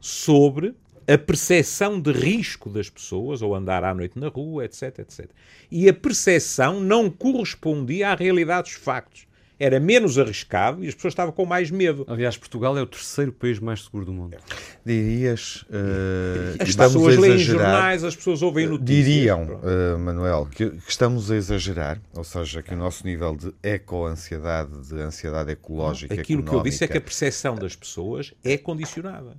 sobre 0.00 0.74
a 1.08 1.16
percepção 1.16 2.00
de 2.00 2.10
risco 2.10 2.68
das 2.68 2.90
pessoas 2.90 3.42
ao 3.42 3.54
andar 3.54 3.84
à 3.84 3.94
noite 3.94 4.18
na 4.18 4.28
rua, 4.28 4.64
etc, 4.64 4.98
etc. 4.98 5.30
E 5.70 5.88
a 5.88 5.94
percepção 5.94 6.80
não 6.80 7.08
correspondia 7.08 8.10
à 8.10 8.14
realidade 8.14 8.70
dos 8.70 8.78
factos. 8.78 9.25
Era 9.58 9.80
menos 9.80 10.18
arriscado 10.18 10.84
e 10.84 10.88
as 10.88 10.94
pessoas 10.94 11.12
estavam 11.12 11.32
com 11.32 11.46
mais 11.46 11.70
medo. 11.70 12.04
Aliás, 12.08 12.36
Portugal 12.36 12.76
é 12.76 12.82
o 12.82 12.86
terceiro 12.86 13.32
país 13.32 13.58
mais 13.58 13.82
seguro 13.84 14.04
do 14.04 14.12
mundo. 14.12 14.36
Dirias 14.84 15.64
eh, 15.70 16.56
que 16.56 16.62
As 16.64 16.68
estamos 16.68 16.94
a 16.94 16.98
pessoas 16.98 17.16
leem 17.16 17.34
exagerar. 17.34 17.64
jornais, 17.70 18.04
as 18.04 18.14
pessoas 18.16 18.42
ouvem 18.42 18.66
notícias. 18.66 19.04
Diriam, 19.06 19.60
eh, 19.62 19.96
Manuel, 19.96 20.46
que, 20.50 20.70
que 20.70 20.90
estamos 20.90 21.30
a 21.30 21.36
exagerar, 21.36 21.98
ou 22.14 22.22
seja, 22.22 22.62
que 22.62 22.74
o 22.74 22.76
nosso 22.76 23.06
nível 23.06 23.34
de 23.34 23.52
eco-ansiedade, 23.62 24.70
de 24.88 25.00
ansiedade 25.00 25.50
ecológica, 25.52 26.14
Aquilo 26.14 26.42
que 26.42 26.52
eu 26.52 26.62
disse 26.62 26.84
é 26.84 26.88
que 26.88 26.98
a 26.98 27.00
percepção 27.00 27.54
das 27.54 27.74
pessoas 27.74 28.34
é 28.44 28.56
condicionada. 28.58 29.36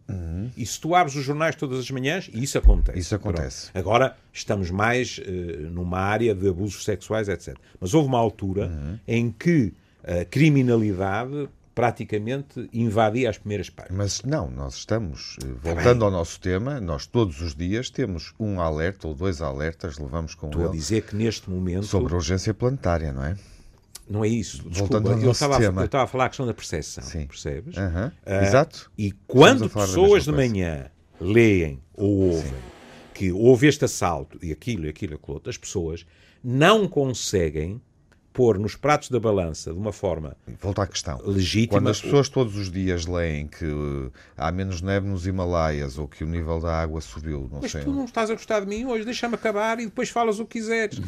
E 0.55 0.65
se 0.65 0.79
tu 0.79 0.95
abres 0.95 1.15
os 1.15 1.23
jornais 1.23 1.55
todas 1.55 1.79
as 1.79 1.91
manhãs, 1.91 2.29
isso 2.33 2.57
acontece. 2.57 2.97
Isso 2.97 3.13
acontece. 3.15 3.71
Pronto. 3.71 3.77
Agora 3.87 4.15
estamos 4.33 4.71
mais 4.71 5.21
eh, 5.23 5.57
numa 5.69 5.99
área 5.99 6.33
de 6.33 6.47
abusos 6.49 6.83
sexuais, 6.83 7.27
etc. 7.29 7.55
Mas 7.79 7.93
houve 7.93 8.07
uma 8.07 8.17
altura 8.17 8.99
em 9.07 9.31
que 9.31 9.73
a 10.07 10.25
criminalidade 10.25 11.49
praticamente 11.75 12.67
invadia 12.73 13.29
as 13.29 13.37
primeiras 13.37 13.69
páginas. 13.69 13.95
Mas 13.95 14.23
não, 14.23 14.49
nós 14.49 14.77
estamos, 14.77 15.35
Tá 15.39 15.47
eh, 15.47 15.51
voltando 15.61 16.05
ao 16.05 16.09
nosso 16.09 16.39
tema, 16.39 16.81
nós 16.81 17.05
todos 17.05 17.39
os 17.39 17.53
dias 17.53 17.91
temos 17.91 18.33
um 18.39 18.59
alerta 18.59 19.07
ou 19.07 19.13
dois 19.13 19.43
alertas, 19.43 19.99
levamos 19.99 20.33
com 20.33 20.47
Estou 20.47 20.63
a 20.63 20.65
ele, 20.69 20.77
dizer 20.77 21.03
que 21.03 21.15
neste 21.15 21.49
momento 21.51 21.85
sobre 21.85 22.13
a 22.13 22.17
urgência 22.17 22.51
planetária, 22.51 23.13
não 23.13 23.23
é? 23.23 23.37
não 24.09 24.25
é 24.25 24.27
isso. 24.27 24.63
Voltando 24.63 24.73
Desculpa, 24.73 24.97
ao 24.97 25.19
eu 25.19 25.25
nosso 25.27 25.31
estava, 25.31 25.55
a, 25.55 25.59
tema. 25.59 25.81
eu 25.81 25.85
estava 25.85 26.03
a 26.05 26.07
falar 26.07 26.25
a 26.25 26.29
questão 26.29 26.45
da 26.47 26.53
percepção, 26.53 27.03
Sim. 27.03 27.27
percebes? 27.27 27.75
Ah, 27.77 28.11
Exato. 28.43 28.91
E 28.97 29.11
quando 29.27 29.65
a 29.65 29.69
pessoas 29.69 30.23
de 30.23 30.31
manhã 30.31 30.89
leem 31.19 31.79
ou 31.93 32.31
ouvem 32.31 32.53
que 33.13 33.31
houve 33.31 33.67
este 33.67 33.85
assalto 33.85 34.37
e 34.43 34.51
aquilo 34.51 34.85
e 34.85 34.89
aquilo 34.89 35.13
e 35.13 35.15
aquilo 35.15 35.33
outro, 35.35 35.49
as 35.49 35.57
pessoas 35.57 36.05
não 36.43 36.87
conseguem 36.87 37.81
pôr 38.37 38.59
nos 38.59 38.75
pratos 38.75 39.09
da 39.09 39.19
balança 39.19 39.73
de 39.73 39.79
uma 39.79 39.91
forma 39.91 40.37
Volta 40.61 40.83
à 40.83 40.87
questão. 40.87 41.19
legítima. 41.25 41.79
Quando 41.79 41.89
as 41.89 41.99
pessoas 41.99 42.29
todos 42.29 42.55
os 42.55 42.69
dias 42.71 43.07
leem 43.07 43.47
que 43.47 43.65
eh, 43.65 44.11
há 44.37 44.51
menos 44.51 44.79
neve 44.79 45.07
nos 45.07 45.25
Himalaias 45.25 45.97
ou 45.97 46.07
que 46.07 46.23
o 46.23 46.27
nível 46.27 46.59
da 46.59 46.79
água 46.79 47.01
subiu, 47.01 47.49
não 47.51 47.61
Mas 47.63 47.71
sei. 47.71 47.81
tu 47.83 47.91
não 47.91 48.05
estás 48.05 48.29
a 48.29 48.35
gostar 48.35 48.59
de 48.59 48.67
mim 48.67 48.85
hoje, 48.85 49.05
deixa-me 49.05 49.33
acabar 49.33 49.79
e 49.79 49.85
depois 49.85 50.09
falas 50.11 50.39
o 50.39 50.45
que 50.45 50.59
quiseres. 50.59 51.01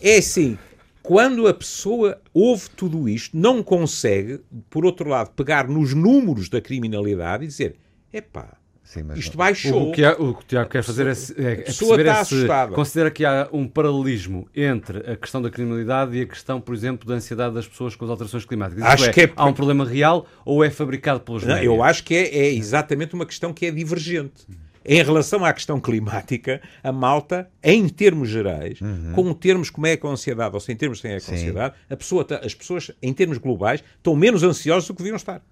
É 0.00 0.18
assim, 0.18 0.56
quando 1.02 1.48
a 1.48 1.52
pessoa 1.54 2.20
ouve 2.32 2.70
tudo 2.70 3.08
isto, 3.08 3.36
não 3.36 3.60
consegue, 3.60 4.40
por 4.70 4.86
outro 4.86 5.08
lado, 5.08 5.30
pegar 5.30 5.66
nos 5.66 5.94
números 5.94 6.48
da 6.48 6.60
criminalidade 6.60 7.42
e 7.42 7.48
dizer: 7.48 7.74
epá, 8.12 8.56
Sim, 8.88 9.02
mas 9.02 9.18
isto 9.18 9.32
não- 9.32 9.44
baixou. 9.44 9.90
O 9.90 9.92
que, 9.92 10.02
o 10.06 10.14
que 10.34 10.40
o 10.40 10.46
Tiago 10.46 10.70
quer 10.70 10.82
fazer 10.82 11.06
é, 11.06 11.10
é, 11.10 11.52
é 11.52 11.56
pessoa 11.56 11.94
perceber 11.96 12.08
está 12.08 12.22
esse- 12.22 12.34
assustada. 12.36 12.72
considera 12.74 13.10
que 13.10 13.22
há 13.22 13.46
um 13.52 13.68
paralelismo 13.68 14.48
entre 14.56 14.98
a 15.10 15.14
questão 15.14 15.42
da 15.42 15.50
criminalidade 15.50 16.16
e 16.16 16.22
a 16.22 16.26
questão, 16.26 16.58
por 16.58 16.74
exemplo, 16.74 17.06
da 17.06 17.14
ansiedade 17.16 17.54
das 17.54 17.66
pessoas 17.68 17.94
com 17.94 18.06
as 18.06 18.10
alterações 18.10 18.46
climáticas. 18.46 18.82
Acho 18.84 19.04
é, 19.04 19.12
que 19.12 19.20
é- 19.20 19.32
há 19.36 19.44
um 19.44 19.52
problema 19.52 19.84
real 19.84 20.26
ou 20.42 20.64
é 20.64 20.70
fabricado 20.70 21.20
pelos 21.20 21.42
Não, 21.42 21.48
médias? 21.54 21.66
eu 21.66 21.82
acho 21.82 22.02
que 22.02 22.14
é, 22.14 22.34
é 22.46 22.54
exatamente 22.54 23.14
uma 23.14 23.26
questão 23.26 23.52
que 23.52 23.66
é 23.66 23.70
divergente. 23.70 24.46
Em 24.90 25.02
relação 25.02 25.44
à 25.44 25.52
questão 25.52 25.78
climática, 25.78 26.62
a 26.82 26.90
malta, 26.90 27.50
em 27.62 27.86
termos 27.90 28.30
gerais, 28.30 28.78
com 29.14 29.34
termos 29.34 29.68
como 29.68 29.86
é 29.86 29.98
com 29.98 30.08
a 30.08 30.12
ansiedade 30.12 30.54
ou 30.54 30.60
sem 30.60 30.74
termos 30.74 31.00
sem 31.00 31.12
é 31.12 31.20
com 31.20 31.30
a 31.30 31.34
ansiedade, 31.34 31.74
a 31.90 31.96
pessoa 31.96 32.24
tá- 32.24 32.40
as 32.42 32.54
pessoas, 32.54 32.90
em 33.02 33.12
termos 33.12 33.36
globais, 33.36 33.84
estão 33.98 34.16
menos 34.16 34.42
ansiosas 34.42 34.88
do 34.88 34.94
que 34.94 35.02
deviam 35.02 35.16
estar. 35.16 35.42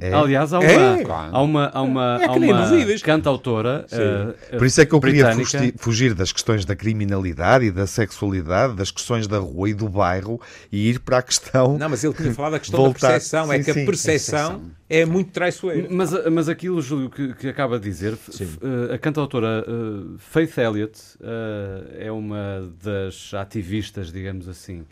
É. 0.00 0.12
Aliás, 0.14 0.52
há 0.52 0.60
uma, 0.60 0.70
É. 0.70 1.04
há 1.32 1.42
uma, 1.42 1.66
há 1.74 1.82
uma, 1.82 2.18
É 2.20 2.24
há 2.24 2.28
que 2.28 2.38
nem 2.38 2.52
uma 2.52 2.98
cantautora 3.02 3.84
eh, 3.90 4.56
Por 4.56 4.64
isso 4.66 4.80
é 4.80 4.86
que 4.86 4.94
eu 4.94 5.00
queria 5.00 5.24
britânica- 5.24 5.58
fugi- 5.58 5.74
fugir 5.76 6.14
das 6.14 6.30
questões 6.32 6.64
da 6.64 6.76
criminalidade 6.76 7.64
e 7.64 7.70
da 7.72 7.86
sexualidade, 7.86 8.74
das 8.74 8.90
questões 8.92 9.26
da 9.26 9.38
rua 9.38 9.70
e 9.70 9.74
do 9.74 9.88
bairro 9.88 10.40
e 10.70 10.88
ir 10.88 11.00
para 11.00 11.18
a 11.18 11.22
questão. 11.22 11.76
Não, 11.78 11.88
mas 11.88 12.04
ele 12.04 12.14
tinha 12.14 12.32
falado 12.32 12.52
da 12.52 12.60
questão 12.60 12.80
Voltar. 12.80 13.00
da 13.08 13.12
percepção. 13.14 13.52
é 13.52 13.58
Sim, 13.58 13.64
que 13.64 13.70
a 13.72 13.84
percepção 13.84 14.62
é 14.92 15.06
muito 15.06 15.30
traiçoeira. 15.30 15.88
Mas, 15.90 16.10
mas 16.30 16.48
aquilo, 16.48 16.80
Júlio, 16.82 17.08
que, 17.08 17.34
que 17.34 17.48
acaba 17.48 17.78
de 17.78 17.88
dizer, 17.88 18.12
eh, 18.12 18.94
a 18.94 18.98
cantautora 18.98 19.64
eh, 19.66 20.16
Faith 20.18 20.58
Elliott 20.58 21.00
eh, 21.20 22.06
é 22.06 22.12
uma 22.12 22.70
das 22.82 23.32
ativistas, 23.34 24.12
digamos 24.12 24.48
assim, 24.48 24.84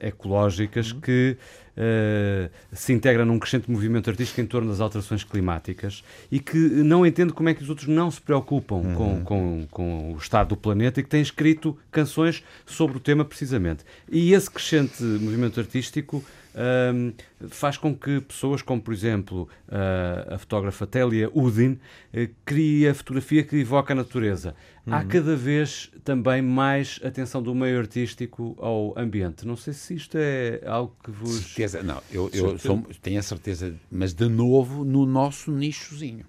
ecológicas 0.00 0.90
que 0.90 1.36
eh, 1.76 2.50
se 2.72 2.92
integra 2.92 3.24
num 3.24 3.38
crescente 3.38 3.70
movimento 3.70 4.08
artístico 4.08 4.40
em 4.40 4.46
torno 4.46 4.68
das 4.70 4.80
alterações 4.80 5.24
climáticas 5.24 6.04
e 6.30 6.38
que 6.38 6.56
não 6.56 7.04
entende 7.04 7.32
como 7.32 7.48
é 7.48 7.54
que 7.54 7.62
os 7.62 7.68
outros 7.68 7.88
não 7.88 8.10
se 8.10 8.20
preocupam 8.20 8.94
com, 8.94 9.24
com, 9.24 9.66
com 9.70 10.12
o 10.12 10.16
estado 10.16 10.50
do 10.50 10.56
planeta 10.56 11.00
e 11.00 11.02
que 11.02 11.08
tem 11.08 11.20
escrito 11.20 11.76
canções 11.90 12.44
sobre 12.64 12.96
o 12.96 13.00
tema 13.00 13.24
precisamente. 13.24 13.84
E 14.10 14.32
esse 14.32 14.50
crescente 14.50 15.02
movimento 15.02 15.58
artístico 15.58 16.24
Ahm, 16.54 17.12
faz 17.48 17.76
com 17.76 17.94
que 17.94 18.20
pessoas 18.20 18.62
como, 18.62 18.80
por 18.80 18.94
exemplo, 18.94 19.48
ah, 19.68 20.34
a 20.34 20.38
fotógrafa 20.38 20.86
Télia 20.86 21.28
Udin 21.34 21.78
eh, 22.12 22.30
crie 22.44 22.86
a 22.88 22.94
fotografia 22.94 23.42
que 23.42 23.56
evoca 23.56 23.92
a 23.92 23.96
natureza. 23.96 24.54
Há 24.86 25.02
cada 25.04 25.34
vez 25.34 25.90
também 26.04 26.42
mais 26.42 27.00
atenção 27.02 27.42
do 27.42 27.54
meio 27.54 27.78
artístico 27.78 28.54
ao 28.58 28.96
ambiente. 28.98 29.46
Não 29.46 29.56
sei 29.56 29.72
se 29.72 29.94
isto 29.94 30.16
é 30.18 30.60
algo 30.66 30.94
que 31.02 31.10
vos... 31.10 31.36
Certeza, 31.36 31.82
não, 31.82 32.02
eu, 32.10 32.30
eu 32.34 32.58
sou- 32.58 32.82
tenho 33.00 33.18
a 33.18 33.22
certeza, 33.22 33.74
mas 33.90 34.12
de 34.12 34.28
novo 34.28 34.84
no 34.84 35.06
nosso 35.06 35.50
nichozinho. 35.50 36.26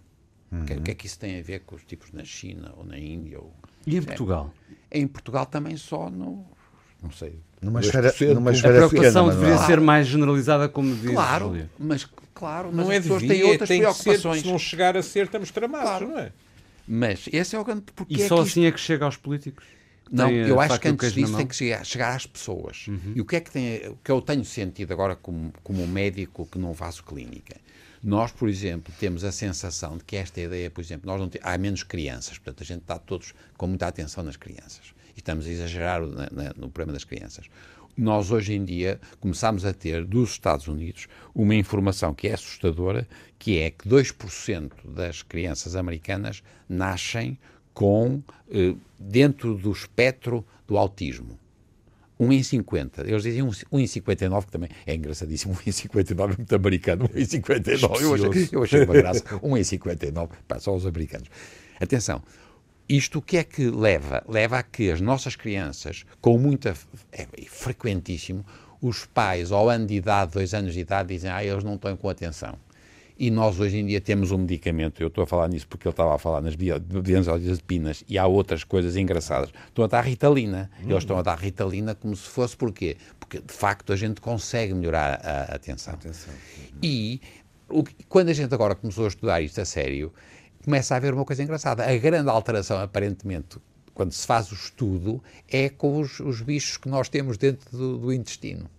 O 0.51 0.63
que, 0.63 0.74
o 0.74 0.82
que 0.82 0.91
é 0.91 0.96
que 0.96 1.05
isso 1.05 1.20
tem 1.20 1.38
a 1.38 1.44
ver 1.44 1.60
com 1.62 1.75
os 1.75 1.84
tipos 1.84 2.12
na 2.13 2.24
China 2.24 2.74
ou 2.77 2.86
na 2.86 2.98
Índia? 2.98 3.39
Ou... 3.39 3.53
E 3.86 3.98
em 3.98 4.01
Portugal? 4.01 4.53
Em 4.89 5.05
Portugal 5.05 5.46
também 5.46 5.75
só 5.75 6.10
no. 6.10 6.46
Não 7.03 7.12
sei. 7.12 7.38
Numa 7.65 7.81
2%, 7.81 8.05
esfera, 8.05 8.34
numa 8.34 8.50
A 8.51 8.53
esfera 8.53 8.74
preocupação 8.75 9.25
pequena, 9.25 9.31
deveria 9.34 9.55
Manuel. 9.55 9.67
ser 9.67 9.79
mais 9.81 10.07
generalizada, 10.07 10.69
como 10.69 10.95
diz 10.95 11.12
Claro, 11.12 11.45
Júlio. 11.48 11.69
mas 11.79 12.07
claro, 12.34 12.67
mas 12.72 12.75
Não 12.86 12.91
as 12.91 12.98
é 12.98 13.01
pessoas 13.01 13.22
devia, 13.22 13.36
têm 13.38 13.51
outras 13.51 13.67
tem 13.67 13.81
que 13.81 13.93
ser, 13.93 14.03
preocupações. 14.03 14.41
se 14.41 14.48
não 14.48 14.60
chegar 14.60 14.95
a 14.98 15.01
ser, 15.03 15.25
estamos 15.25 15.51
tramados, 15.51 15.88
Claro. 15.89 16.07
não 16.10 16.19
é? 16.19 16.31
Mas 16.88 17.27
esse 17.34 17.55
é 17.55 17.60
o 17.60 17.63
grande. 17.63 17.84
Porque 17.95 18.13
E 18.15 18.22
é 18.22 18.27
só 18.27 18.36
que 18.36 18.41
isto- 18.43 18.51
assim 18.60 18.65
é 18.65 18.72
que 18.72 18.79
chega 18.79 19.05
aos 19.05 19.17
políticos? 19.17 19.65
Não, 20.12 20.27
Tem 20.27 20.43
a 20.43 20.48
eu 20.48 20.60
acho 20.60 20.69
faca 20.69 20.81
que 20.84 20.88
antes 20.89 21.13
disso 21.13 21.36
tem 21.36 21.48
que 21.48 21.55
chegar, 21.55 21.84
chegar 21.84 22.15
às 22.15 22.27
pessoas. 22.27 22.86
E 23.15 23.19
o 23.19 23.25
que 23.25 23.36
é 23.38 23.39
que 23.41 23.50
tem, 23.50 23.88
o 23.89 23.98
que 24.03 24.12
eu 24.12 24.22
tenho 24.22 24.45
sentido 24.45 24.91
agora 24.93 25.15
como, 25.15 25.51
como 25.63 25.86
médico 25.88 26.45
que 26.51 26.60
não 26.60 26.75
faço 26.75 27.03
clínica? 27.03 27.55
Nós, 28.03 28.31
por 28.31 28.48
exemplo, 28.48 28.93
temos 29.00 29.24
a 29.24 29.31
sensação 29.31 29.98
de 29.98 30.03
que 30.03 30.15
esta 30.15 30.39
ideia, 30.39 30.69
por 30.69 30.79
exemplo, 30.81 31.07
nós 31.10 31.19
não 31.19 31.27
te- 31.27 31.39
há 31.41 31.57
menos 31.57 31.81
crianças, 31.81 32.38
portanto 32.38 32.62
a 32.62 32.65
gente 32.65 32.81
está 32.81 33.00
todos 33.00 33.34
com 33.57 33.65
muita 33.65 33.88
atenção 33.88 34.24
nas 34.24 34.36
crianças. 34.38 34.93
E 35.15 35.19
estamos 35.19 35.45
a 35.45 35.50
exagerar 35.50 36.01
na- 36.05 36.29
na- 36.31 36.53
no 36.55 36.69
problema 36.69 36.93
das 36.93 37.03
crianças. 37.03 37.45
Nós 37.98 38.29
hoje 38.29 38.53
em 38.53 38.65
dia 38.65 39.00
começamos 39.22 39.65
a 39.65 39.74
ter 39.74 40.03
dos 40.05 40.31
Estados 40.31 40.67
Unidos 40.67 41.07
uma 41.34 41.55
informação 41.55 42.13
que 42.13 42.27
é 42.27 42.34
assustadora, 42.34 43.07
que 43.39 43.57
é 43.60 43.69
que 43.72 43.88
2% 43.88 44.74
das 44.86 45.22
crianças 45.24 45.75
americanas 45.77 46.43
nascem 46.67 47.38
com 47.74 48.22
eh, 48.51 48.75
dentro 49.00 49.55
do 49.55 49.72
espectro 49.72 50.45
do 50.67 50.77
autismo. 50.77 51.39
1 52.19 52.31
em 52.31 52.43
50. 52.43 53.01
Eles 53.07 53.24
dizem 53.24 53.41
1 53.43 53.79
em 53.79 53.88
59, 53.88 54.45
que 54.45 54.51
também 54.51 54.69
é 54.86 54.95
engraçadíssimo. 54.95 55.53
1 55.53 55.69
em 55.69 55.72
59 55.72 56.34
é 56.34 56.38
muito 56.38 56.55
americano. 56.55 57.10
1 57.13 57.17
em 57.19 57.25
59. 57.25 58.03
Eu 58.03 58.13
achei, 58.13 58.50
eu 58.51 58.63
achei 58.63 58.84
uma 58.84 58.93
graça. 58.93 59.24
1 59.43 59.55
em 59.57 59.63
59. 59.63 60.34
Pá, 60.48 60.60
só 60.60 60.74
os 60.75 60.86
americanos. 60.86 61.29
Atenção. 61.79 62.22
Isto 62.88 63.20
o 63.20 63.22
que 63.22 63.38
é 63.38 63.44
que 63.44 63.70
leva? 63.70 64.24
Leva 64.27 64.60
a 64.60 64.63
que 64.63 64.92
as 64.92 65.01
nossas 65.01 65.36
crianças, 65.36 66.06
com 66.22 66.38
muita. 66.38 66.75
É 67.12 67.25
frequentíssimo, 67.48 68.46
os 68.82 69.06
pais, 69.06 69.51
ao 69.51 69.70
ano 69.70 69.88
de 69.88 69.96
idade, 69.96 70.34
dois 70.34 70.54
anos 70.54 70.74
de 70.74 70.82
idade, 70.82 71.10
dizem: 71.10 71.32
Ah, 71.32 71.44
eles 71.44 71.63
não 71.63 71.75
estão 71.75 71.96
com 71.98 72.10
atenção. 72.10 72.56
E 73.18 73.32
nós 73.32 73.60
hoje 73.60 73.77
em 73.77 73.86
dia 73.86 74.01
temos 74.01 74.32
um 74.32 74.38
medicamento, 74.38 75.01
eu 75.01 75.08
estou 75.08 75.24
a 75.24 75.27
falar 75.27 75.48
nisso 75.48 75.65
porque 75.70 75.88
ele 75.88 75.94
estava 75.94 76.15
a 76.15 76.18
falar 76.18 76.42
nas 76.42 76.54
benzodiazepinas 76.56 78.04
e 78.10 78.18
há 78.18 78.27
outras 78.27 78.65
coisas 78.65 78.98
engraçadas. 78.98 79.51
Estão 79.68 79.86
a 79.86 79.88
dar 79.88 80.01
ritalina. 80.01 80.70
Eles 80.82 80.98
estão 80.98 81.18
a 81.18 81.22
dar 81.22 81.39
ritalina 81.39 81.96
como 81.96 82.13
se 82.13 82.27
fosse 82.27 82.58
porquê? 82.58 82.98
Porque 83.18 83.39
de 83.39 83.54
facto 83.54 83.94
a 83.94 83.96
gente 83.96 84.20
consegue 84.20 84.74
melhorar 84.74 85.22
a, 85.24 85.54
a 85.54 85.56
atenção. 85.56 85.98
E 86.84 87.22
o 87.70 87.86
quando 88.10 88.30
a 88.30 88.34
gente 88.34 88.54
agora 88.54 88.75
começou 88.75 89.06
a 89.06 89.08
estudar 89.08 89.42
isto 89.42 89.62
a 89.62 89.65
sério, 89.65 90.13
começa 90.65 90.95
a 90.95 90.98
haver 90.98 91.13
uma 91.13 91.24
coisa 91.24 91.43
engraçada. 91.43 91.86
A 91.86 91.98
grande 91.98 92.29
alteração, 92.29 92.79
aparentemente, 92.79 93.57
quando 93.93 94.12
se 94.12 94.25
faz 94.25 94.51
o 94.51 94.55
estudo, 94.55 95.24
é 95.48 95.69
com 95.69 96.00
os, 96.01 96.19
os 96.19 96.41
bichos 96.41 96.75
que 96.75 96.89
nós 96.89 97.07
temos 97.07 97.38
dentro 97.38 97.69
do, 97.72 97.98
do 98.00 98.13
intestino. 98.13 98.69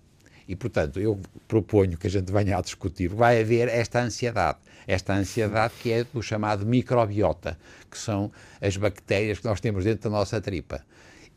E, 0.49 0.55
portanto, 0.55 1.01
eu 1.01 1.19
proponho 1.49 1.97
que 1.97 2.07
a 2.07 2.11
gente 2.11 2.31
venha 2.31 2.59
a 2.59 2.61
discutir, 2.61 3.09
vai 3.09 3.41
haver 3.41 3.69
esta 3.69 4.01
ansiedade. 4.01 4.59
Esta 4.87 5.15
ansiedade 5.15 5.75
que 5.81 5.91
é 5.91 6.05
do 6.05 6.23
chamado 6.23 6.67
microbiota, 6.67 7.59
que 7.91 7.99
são 7.99 8.31
as 8.61 8.77
bactérias 8.77 9.39
que 9.39 9.45
nós 9.45 9.61
temos 9.61 9.85
dentro 9.85 10.11
da 10.11 10.17
nossa 10.17 10.41
tripa. 10.41 10.85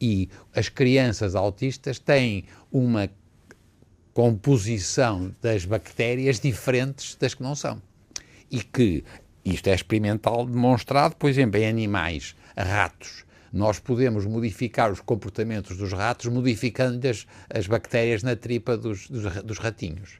E 0.01 0.29
as 0.53 0.69
crianças 0.69 1.35
autistas 1.35 1.99
têm 1.99 2.45
uma 2.71 3.09
composição 4.13 5.31
das 5.41 5.65
bactérias 5.65 6.39
diferentes 6.39 7.15
das 7.15 7.33
que 7.33 7.41
não 7.41 7.55
são. 7.55 7.81
E 8.51 8.63
que 8.63 9.03
isto 9.53 9.67
é 9.67 9.73
experimental 9.75 10.45
demonstrado, 10.45 11.15
por 11.15 11.29
exemplo, 11.29 11.59
em 11.59 11.67
animais, 11.67 12.35
ratos. 12.57 13.23
Nós 13.51 13.79
podemos 13.79 14.25
modificar 14.25 14.91
os 14.91 14.99
comportamentos 15.01 15.75
dos 15.77 15.91
ratos 15.91 16.27
modificando 16.27 17.07
as, 17.07 17.25
as 17.49 17.65
bactérias 17.67 18.21
na 18.23 18.35
tripa 18.35 18.77
dos, 18.77 19.07
dos, 19.09 19.23
dos 19.43 19.57
ratinhos. 19.57 20.19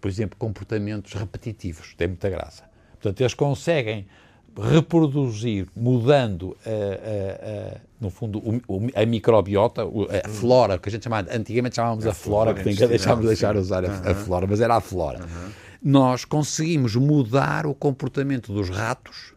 Por 0.00 0.08
exemplo, 0.08 0.36
comportamentos 0.38 1.12
repetitivos. 1.14 1.94
Tem 1.96 2.06
muita 2.08 2.30
graça. 2.30 2.62
Portanto, 2.92 3.20
eles 3.20 3.34
conseguem 3.34 4.06
reproduzir, 4.70 5.66
mudando, 5.76 6.56
a- 6.64 6.70
a- 6.70 7.74
a- 7.76 7.80
no 8.00 8.10
fundo, 8.10 8.42
a 8.94 9.06
microbiota, 9.06 9.82
a 9.82 10.28
flora, 10.28 10.78
que 10.78 10.88
a 10.88 10.92
gente 10.92 11.04
chamava, 11.04 11.28
antigamente 11.32 11.76
chamávamos 11.76 12.06
a, 12.06 12.14
flora, 12.14 12.54
que 12.54 12.60
ninguém 12.70 12.88
deixámos 12.88 13.20
de 13.22 13.26
deixar 13.28 13.52
de 13.52 13.58
usar 13.60 13.84
a, 13.84 14.10
a 14.10 14.14
flora, 14.14 14.46
mas 14.48 14.60
era 14.60 14.76
a 14.76 14.80
flora. 14.80 15.20
Nós 15.82 16.24
conseguimos 16.24 16.94
mudar 16.94 17.66
o 17.66 17.74
comportamento 17.74 18.52
dos 18.52 18.68
ratos 18.68 19.34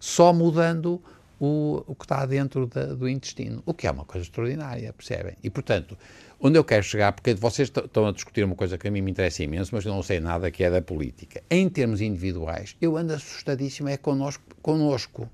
só 0.00 0.32
mudando 0.32 1.00
o, 1.38 1.84
o 1.86 1.94
que 1.94 2.04
está 2.04 2.24
dentro 2.24 2.66
da- 2.66 2.94
do 2.94 3.08
intestino, 3.08 3.62
o 3.66 3.74
que 3.74 3.86
é 3.86 3.90
uma 3.90 4.04
coisa 4.04 4.24
extraordinária, 4.24 4.92
percebem? 4.92 5.36
E, 5.42 5.50
portanto, 5.50 5.98
onde 6.40 6.58
eu 6.58 6.64
quero 6.64 6.82
chegar, 6.82 7.12
porque 7.12 7.34
vocês 7.34 7.68
estão 7.68 8.06
a 8.06 8.12
discutir 8.12 8.44
uma 8.44 8.54
coisa 8.54 8.78
que 8.78 8.88
a 8.88 8.90
mim 8.90 9.02
me 9.02 9.10
interessa 9.10 9.42
imenso, 9.42 9.74
mas 9.74 9.84
eu 9.84 9.92
não 9.92 10.02
sei 10.02 10.20
nada 10.20 10.50
que 10.50 10.64
é 10.64 10.70
da 10.70 10.80
política. 10.80 11.42
Em 11.50 11.68
termos 11.68 12.00
individuais, 12.00 12.76
eu 12.80 12.96
ando 12.96 13.12
assustadíssimo 13.12 13.88
é 13.88 13.96
connosco. 13.96 14.42
connosco. 14.62 15.28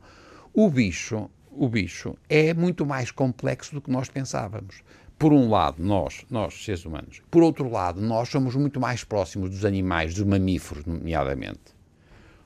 O 0.53 0.69
bicho, 0.69 1.31
o 1.53 1.69
bicho 1.69 2.17
é 2.29 2.53
muito 2.53 2.85
mais 2.85 3.11
complexo 3.11 3.75
do 3.75 3.81
que 3.81 3.91
nós 3.91 4.09
pensávamos. 4.09 4.83
Por 5.19 5.33
um 5.33 5.51
lado, 5.51 5.83
nós, 5.83 6.25
nós, 6.31 6.65
seres 6.65 6.85
humanos. 6.85 7.21
Por 7.31 7.43
outro 7.43 7.69
lado, 7.69 8.01
nós 8.01 8.29
somos 8.29 8.55
muito 8.55 8.79
mais 8.79 9.03
próximos 9.03 9.51
dos 9.51 9.65
animais, 9.65 10.15
dos 10.15 10.25
mamíferos, 10.25 10.85
nomeadamente 10.85 11.77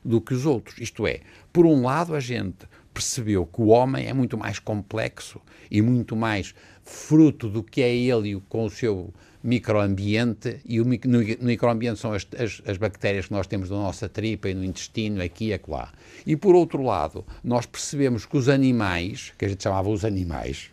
do 0.04 0.20
que 0.20 0.34
os 0.34 0.46
outros. 0.46 0.78
Isto 0.78 1.06
é, 1.06 1.20
por 1.52 1.66
um 1.66 1.82
lado, 1.82 2.14
a 2.14 2.20
gente 2.20 2.66
percebeu 2.92 3.46
que 3.46 3.60
o 3.60 3.68
homem 3.68 4.06
é 4.06 4.12
muito 4.12 4.36
mais 4.36 4.58
complexo 4.58 5.40
e 5.70 5.80
muito 5.80 6.16
mais 6.16 6.54
fruto 6.82 7.48
do 7.48 7.62
que 7.62 7.80
é 7.82 7.94
ele 7.94 8.42
com 8.48 8.64
o 8.64 8.70
seu 8.70 9.12
microambiente, 9.44 10.60
e 10.64 10.80
o 10.80 10.84
mic- 10.84 11.06
no, 11.06 11.18
no 11.18 11.44
microambiente 11.44 11.98
são 11.98 12.12
as, 12.12 12.26
as, 12.38 12.62
as 12.64 12.76
bactérias 12.76 13.26
que 13.26 13.32
nós 13.32 13.46
temos 13.46 13.70
na 13.70 13.76
nossa 13.76 14.08
tripa 14.08 14.48
e 14.48 14.54
no 14.54 14.64
intestino, 14.64 15.22
aqui 15.22 15.46
e 15.46 15.54
acolá. 15.54 15.92
E 16.26 16.36
por 16.36 16.54
outro 16.54 16.82
lado, 16.82 17.24
nós 17.42 17.66
percebemos 17.66 18.24
que 18.24 18.36
os 18.36 18.48
animais, 18.48 19.32
que 19.36 19.44
a 19.44 19.48
gente 19.48 19.62
chamava 19.62 19.88
os 19.88 20.04
animais, 20.04 20.70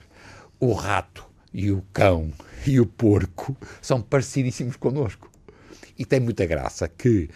o 0.59 0.73
rato 0.73 1.28
e 1.53 1.71
o 1.71 1.83
cão 1.93 2.31
e 2.65 2.79
o 2.79 2.85
porco, 2.85 3.55
são 3.81 4.01
parecidíssimos 4.01 4.75
connosco. 4.75 5.29
E 5.97 6.05
tem 6.05 6.19
muita 6.19 6.45
graça 6.45 6.87
que 6.87 7.29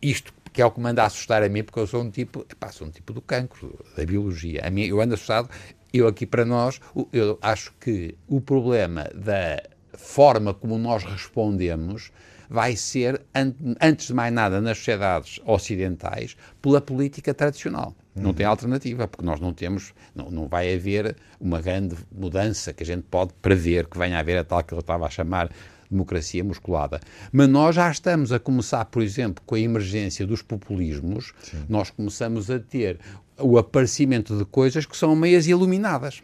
isto 0.00 0.32
que 0.52 0.60
é 0.60 0.66
o 0.66 0.70
que 0.70 0.80
me 0.80 0.90
anda 0.90 1.02
a 1.02 1.06
assustar 1.06 1.42
a 1.42 1.48
mim, 1.48 1.62
porque 1.62 1.80
eu 1.80 1.86
sou 1.86 2.02
um 2.02 2.10
tipo, 2.10 2.44
epá, 2.50 2.70
sou 2.70 2.86
um 2.86 2.90
tipo 2.90 3.12
do 3.12 3.22
cancro, 3.22 3.78
da 3.96 4.04
biologia. 4.04 4.60
A 4.64 4.70
mim, 4.70 4.82
eu 4.82 5.00
ando 5.00 5.14
assustado, 5.14 5.48
eu 5.92 6.06
aqui 6.06 6.26
para 6.26 6.44
nós, 6.44 6.78
eu 7.12 7.38
acho 7.40 7.72
que 7.80 8.14
o 8.28 8.40
problema 8.40 9.08
da 9.14 9.62
forma 9.94 10.52
como 10.54 10.78
nós 10.78 11.04
respondemos 11.04 12.10
vai 12.48 12.76
ser, 12.76 13.22
an- 13.34 13.54
antes 13.80 14.08
de 14.08 14.14
mais 14.14 14.32
nada, 14.32 14.60
nas 14.60 14.76
sociedades 14.78 15.40
ocidentais, 15.46 16.36
pela 16.60 16.80
política 16.80 17.32
tradicional. 17.32 17.94
Não 18.14 18.34
tem 18.34 18.44
alternativa, 18.44 19.08
porque 19.08 19.24
nós 19.24 19.40
não 19.40 19.54
temos, 19.54 19.94
não, 20.14 20.30
não 20.30 20.46
vai 20.46 20.74
haver 20.74 21.16
uma 21.40 21.62
grande 21.62 21.96
mudança 22.14 22.72
que 22.74 22.82
a 22.82 22.86
gente 22.86 23.04
pode 23.10 23.32
prever 23.40 23.86
que 23.86 23.96
venha 23.96 24.18
a 24.18 24.20
haver 24.20 24.36
a 24.36 24.44
tal 24.44 24.62
que 24.62 24.74
eu 24.74 24.80
estava 24.80 25.06
a 25.06 25.10
chamar 25.10 25.50
democracia 25.90 26.42
musculada. 26.44 27.00
Mas 27.30 27.48
nós 27.48 27.74
já 27.74 27.90
estamos 27.90 28.32
a 28.32 28.38
começar, 28.38 28.84
por 28.86 29.02
exemplo, 29.02 29.42
com 29.46 29.54
a 29.54 29.60
emergência 29.60 30.26
dos 30.26 30.42
populismos, 30.42 31.32
nós 31.68 31.90
começamos 31.90 32.50
a 32.50 32.58
ter 32.58 32.98
o 33.38 33.58
aparecimento 33.58 34.36
de 34.36 34.44
coisas 34.44 34.84
que 34.86 34.96
são 34.96 35.16
meias 35.16 35.46
iluminadas. 35.46 36.22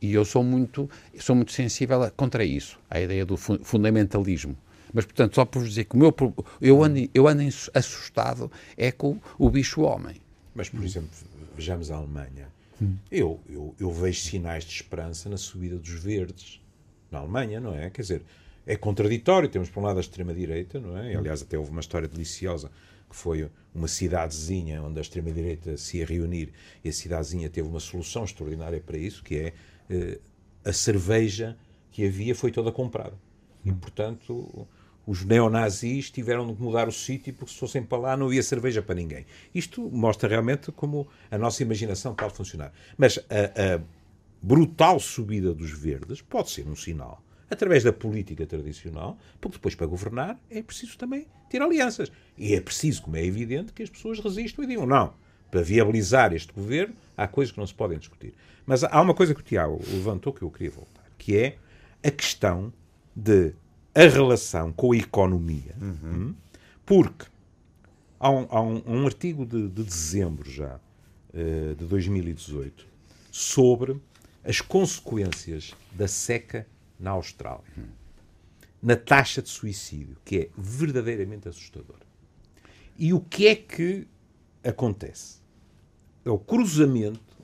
E 0.00 0.12
eu 0.12 0.24
sou 0.24 0.42
muito, 0.42 0.88
sou 1.18 1.34
muito 1.36 1.52
sensível 1.52 2.02
a- 2.02 2.10
contra 2.10 2.44
isso, 2.44 2.78
a 2.90 3.00
ideia 3.00 3.24
do 3.24 3.36
fu- 3.36 3.60
fundamentalismo. 3.62 4.56
Mas, 4.92 5.04
portanto, 5.06 5.34
só 5.34 5.44
por 5.44 5.60
vos 5.60 5.70
dizer 5.70 5.84
que 5.84 5.94
o 5.94 5.98
meu, 5.98 6.14
eu 6.60 6.82
ando, 6.84 7.08
eu 7.14 7.26
ando 7.26 7.42
assustado 7.72 8.50
é 8.76 8.92
com 8.92 9.18
o 9.38 9.48
bicho 9.48 9.80
homem. 9.82 10.16
Mas, 10.54 10.68
por 10.68 10.84
exemplo, 10.84 11.08
vejamos 11.56 11.90
a 11.90 11.96
Alemanha. 11.96 12.48
Eu, 13.10 13.40
eu, 13.48 13.74
eu 13.78 13.90
vejo 13.92 14.20
sinais 14.20 14.64
de 14.64 14.72
esperança 14.74 15.28
na 15.30 15.36
subida 15.36 15.76
dos 15.76 15.88
verdes. 15.90 16.60
Na 17.10 17.20
Alemanha, 17.20 17.60
não 17.60 17.74
é? 17.74 17.88
Quer 17.90 18.02
dizer, 18.02 18.22
é 18.66 18.76
contraditório. 18.76 19.48
Temos, 19.48 19.70
por 19.70 19.80
um 19.80 19.84
lado, 19.84 19.98
a 19.98 20.00
extrema-direita, 20.00 20.80
não 20.80 20.98
é? 20.98 21.14
Aliás, 21.14 21.40
até 21.42 21.56
houve 21.56 21.70
uma 21.70 21.80
história 21.80 22.08
deliciosa 22.08 22.70
que 23.12 23.16
foi 23.18 23.50
uma 23.74 23.86
cidadezinha 23.86 24.82
onde 24.82 24.98
a 24.98 25.02
extrema-direita 25.02 25.76
se 25.76 25.98
ia 25.98 26.06
reunir 26.06 26.50
e 26.82 26.88
a 26.88 26.92
cidadezinha 26.92 27.50
teve 27.50 27.68
uma 27.68 27.78
solução 27.78 28.24
extraordinária 28.24 28.80
para 28.80 28.96
isso, 28.96 29.22
que 29.22 29.36
é 29.36 29.52
eh, 29.90 30.18
a 30.64 30.72
cerveja 30.72 31.56
que 31.90 32.06
havia 32.06 32.34
foi 32.34 32.50
toda 32.50 32.72
comprada. 32.72 33.14
E, 33.64 33.70
portanto, 33.70 34.66
os 35.06 35.24
neonazis 35.24 36.10
tiveram 36.10 36.46
de 36.46 36.60
mudar 36.60 36.88
o 36.88 36.92
sítio 36.92 37.34
porque 37.34 37.52
se 37.52 37.58
fossem 37.58 37.82
para 37.82 37.98
lá 37.98 38.16
não 38.16 38.26
havia 38.26 38.42
cerveja 38.42 38.80
para 38.80 38.94
ninguém. 38.94 39.26
Isto 39.54 39.82
mostra 39.90 40.26
realmente 40.26 40.72
como 40.72 41.06
a 41.30 41.36
nossa 41.36 41.62
imaginação 41.62 42.14
pode 42.14 42.34
funcionar. 42.34 42.72
Mas 42.96 43.18
a, 43.18 43.74
a 43.74 43.80
brutal 44.42 44.98
subida 44.98 45.52
dos 45.52 45.70
verdes 45.70 46.22
pode 46.22 46.50
ser 46.50 46.66
um 46.66 46.74
sinal, 46.74 47.22
através 47.52 47.82
da 47.84 47.92
política 47.92 48.46
tradicional, 48.46 49.18
porque 49.40 49.56
depois 49.58 49.74
para 49.74 49.86
governar 49.86 50.38
é 50.50 50.62
preciso 50.62 50.96
também 50.98 51.26
ter 51.50 51.60
alianças. 51.62 52.10
E 52.36 52.54
é 52.54 52.60
preciso, 52.60 53.02
como 53.02 53.16
é 53.16 53.24
evidente, 53.24 53.72
que 53.72 53.82
as 53.82 53.90
pessoas 53.90 54.18
resistam 54.18 54.64
e 54.64 54.66
digam 54.66 54.86
não. 54.86 55.14
Para 55.50 55.62
viabilizar 55.62 56.32
este 56.32 56.52
governo, 56.52 56.94
há 57.16 57.28
coisas 57.28 57.52
que 57.52 57.58
não 57.58 57.66
se 57.66 57.74
podem 57.74 57.98
discutir. 57.98 58.32
Mas 58.64 58.82
há 58.84 59.00
uma 59.00 59.12
coisa 59.14 59.34
que 59.34 59.40
o 59.40 59.44
Tiago 59.44 59.80
levantou 59.92 60.32
que 60.32 60.42
eu 60.42 60.50
queria 60.50 60.70
voltar, 60.70 61.04
que 61.18 61.36
é 61.36 61.56
a 62.02 62.10
questão 62.10 62.72
de 63.14 63.52
a 63.94 64.02
relação 64.08 64.72
com 64.72 64.92
a 64.92 64.96
economia. 64.96 65.74
Hum? 65.80 66.34
Porque 66.86 67.26
há 68.18 68.30
um, 68.30 68.46
há 68.48 68.60
um- 68.62 68.82
um 68.86 69.06
artigo 69.06 69.44
de, 69.44 69.68
de 69.68 69.82
dezembro 69.84 70.50
já, 70.50 70.80
eh, 71.34 71.74
de 71.78 71.84
2018, 71.84 72.86
sobre 73.30 74.00
as 74.42 74.60
consequências 74.62 75.74
da 75.92 76.08
seca 76.08 76.66
na 76.98 77.10
Austrália. 77.10 77.64
Na 78.82 78.96
taxa 78.96 79.40
de 79.40 79.48
suicídio, 79.48 80.16
que 80.24 80.38
é 80.38 80.50
verdadeiramente 80.56 81.48
assustadora. 81.48 82.06
E 82.98 83.12
o 83.12 83.20
que 83.20 83.46
é 83.46 83.54
que 83.54 84.06
acontece? 84.64 85.40
É 86.24 86.30
o 86.30 86.38
cruzamento 86.38 87.36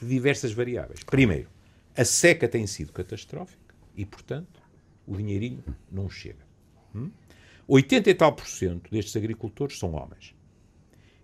de 0.00 0.08
diversas 0.08 0.52
variáveis. 0.52 1.02
Primeiro, 1.04 1.48
a 1.96 2.04
seca 2.04 2.48
tem 2.48 2.66
sido 2.66 2.92
catastrófica 2.92 3.74
e, 3.96 4.04
portanto, 4.04 4.60
o 5.06 5.16
dinheirinho 5.16 5.64
não 5.90 6.08
chega. 6.08 6.44
Hum? 6.94 7.10
80 7.68 8.10
e 8.10 8.14
tal 8.14 8.32
por 8.32 8.46
cento 8.46 8.90
destes 8.90 9.16
agricultores 9.16 9.78
são 9.78 9.94
homens. 9.94 10.34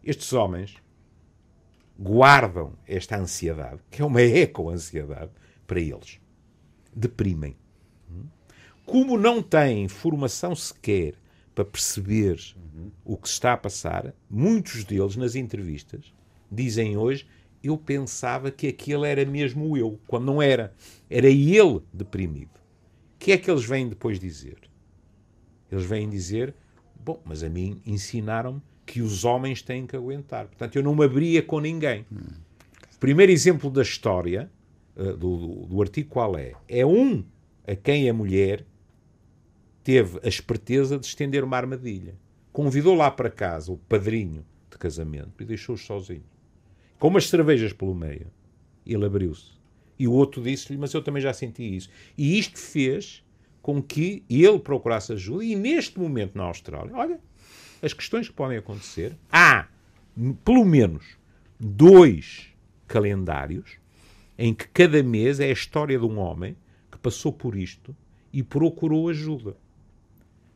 Estes 0.02 0.32
homens 0.32 0.76
guardam 1.98 2.72
esta 2.86 3.16
ansiedade, 3.16 3.80
que 3.90 4.02
é 4.02 4.04
uma 4.04 4.20
eco-ansiedade, 4.20 5.30
para 5.66 5.80
eles. 5.80 6.18
Deprimem. 6.94 7.56
Hum? 8.92 9.06
Como 9.06 9.18
não 9.18 9.42
têm 9.42 9.88
formação 9.88 10.54
sequer 10.54 11.14
para 11.54 11.64
perceber 11.64 12.38
o 13.04 13.16
que 13.16 13.28
se 13.28 13.34
está 13.34 13.52
a 13.52 13.56
passar, 13.56 14.14
muitos 14.28 14.84
deles, 14.84 15.16
nas 15.16 15.34
entrevistas, 15.34 16.12
dizem 16.50 16.96
hoje: 16.96 17.26
Eu 17.62 17.76
pensava 17.76 18.50
que 18.50 18.66
aquele 18.68 19.06
era 19.08 19.24
mesmo 19.24 19.76
eu, 19.76 19.98
quando 20.06 20.26
não 20.26 20.40
era. 20.42 20.72
Era 21.10 21.28
ele 21.28 21.80
deprimido. 21.92 22.50
O 23.14 23.18
que 23.18 23.32
é 23.32 23.38
que 23.38 23.50
eles 23.50 23.64
vêm 23.64 23.88
depois 23.88 24.18
dizer? 24.18 24.56
Eles 25.70 25.84
vêm 25.84 26.08
dizer: 26.08 26.54
Bom, 27.04 27.20
mas 27.24 27.42
a 27.42 27.48
mim 27.48 27.80
ensinaram-me 27.86 28.60
que 28.84 29.00
os 29.00 29.24
homens 29.24 29.62
têm 29.62 29.86
que 29.86 29.96
aguentar. 29.96 30.46
Portanto, 30.46 30.76
eu 30.76 30.82
não 30.82 30.94
me 30.94 31.04
abria 31.04 31.42
com 31.42 31.60
ninguém. 31.60 32.04
O 32.94 32.98
primeiro 32.98 33.30
exemplo 33.32 33.70
da 33.70 33.82
história, 33.82 34.50
eh, 34.96 35.12
do, 35.12 35.36
do- 35.36 35.66
do 35.66 35.82
artigo 35.82 36.08
qual 36.08 36.36
é? 36.36 36.52
É 36.68 36.84
um 36.84 37.24
a 37.66 37.74
quem 37.76 38.08
a 38.10 38.12
mulher 38.14 38.64
teve 39.82 40.20
a 40.22 40.28
esperteza 40.28 40.98
de 40.98 41.06
estender 41.06 41.44
uma 41.44 41.56
armadilha. 41.56 42.14
convidou 42.52 42.94
lá 42.94 43.10
para 43.10 43.30
casa 43.30 43.72
o 43.72 43.78
padrinho 43.78 44.44
de 44.70 44.76
casamento 44.76 45.40
e 45.40 45.44
deixou-os 45.44 45.84
sozinhos. 45.84 46.26
Com 46.98 47.08
umas 47.08 47.28
cervejas 47.28 47.72
pelo 47.72 47.94
meio. 47.94 48.26
Ele 48.86 49.04
abriu-se. 49.06 49.52
E 49.98 50.06
o 50.06 50.12
outro 50.12 50.42
disse-lhe, 50.42 50.78
mas 50.78 50.92
eu 50.92 51.02
também 51.02 51.22
já 51.22 51.32
senti 51.32 51.76
isso. 51.76 51.88
E 52.16 52.38
isto 52.38 52.58
fez 52.58 53.24
com 53.62 53.82
que 53.82 54.24
ele 54.28 54.58
procurasse 54.58 55.12
ajuda 55.12 55.44
e 55.44 55.54
neste 55.54 55.98
momento 55.98 56.36
na 56.36 56.44
Austrália, 56.44 56.94
olha, 56.94 57.20
as 57.80 57.92
questões 57.92 58.28
que 58.28 58.34
podem 58.34 58.58
acontecer, 58.58 59.16
há 59.30 59.68
pelo 60.44 60.64
menos 60.64 61.16
dois 61.58 62.48
calendários 62.86 63.78
em 64.36 64.52
que 64.52 64.66
cada 64.68 65.02
mês 65.02 65.40
é 65.40 65.46
a 65.46 65.52
história 65.52 65.98
de 65.98 66.04
um 66.04 66.18
homem 66.18 66.56
que 66.90 66.98
passou 66.98 67.32
por 67.32 67.56
isto 67.56 67.96
e 68.32 68.42
procurou 68.42 69.08
ajuda. 69.08 69.56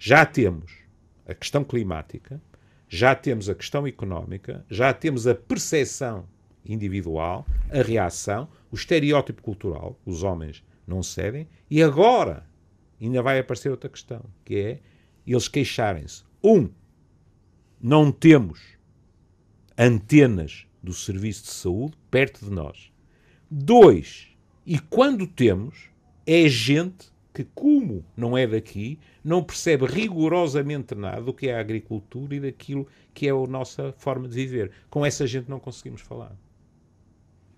Já 0.07 0.25
temos 0.25 0.71
a 1.27 1.35
questão 1.35 1.64
climática, 1.64 2.40
já 2.88 3.12
temos 3.12 3.49
a 3.49 3.57
questão 3.57 3.85
económica, 3.88 4.64
já 4.71 4.95
temos 4.95 5.27
a 5.27 5.35
percepção 5.35 6.29
individual, 6.64 7.45
a 7.69 7.83
reação, 7.83 8.49
o 8.71 8.77
estereótipo 8.77 9.42
cultural, 9.42 9.99
os 10.07 10.23
homens 10.23 10.62
não 10.87 11.03
cedem, 11.03 11.49
e 11.69 11.83
agora 11.83 12.47
ainda 13.01 13.21
vai 13.21 13.40
aparecer 13.40 13.69
outra 13.69 13.90
questão, 13.90 14.25
que 14.45 14.55
é 14.55 14.81
eles 15.27 15.49
queixarem-se. 15.49 16.23
Um, 16.40 16.71
não 17.81 18.12
temos 18.12 18.61
antenas 19.77 20.69
do 20.81 20.92
serviço 20.92 21.47
de 21.47 21.51
saúde 21.51 21.99
perto 22.12 22.45
de 22.45 22.51
nós. 22.53 22.92
Dois, 23.51 24.29
e 24.64 24.79
quando 24.79 25.27
temos, 25.27 25.90
é 26.25 26.49
gente 26.49 27.11
que, 27.37 27.44
como 27.55 28.03
não 28.16 28.37
é 28.37 28.46
daqui, 28.46 28.99
não 29.22 29.44
percebe 29.44 29.85
rigorosamente 29.85 30.94
nada 30.94 31.20
do 31.20 31.35
que 31.35 31.49
é 31.49 31.55
a 31.55 31.61
agricultura 31.61 32.35
e 32.35 32.40
daquilo 32.40 32.88
que 33.12 33.29
é 33.29 33.31
a 33.31 33.46
nossa 33.46 33.92
forma 33.99 34.27
de 34.27 34.35
viver. 34.35 34.72
Com 34.88 35.05
essa 35.05 35.27
gente 35.27 35.46
não 35.46 35.61
conseguimos 35.61 36.01
falar. 36.01 36.35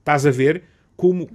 Estás 0.00 0.26
a 0.26 0.32
ver 0.32 0.64
como, 0.96 1.30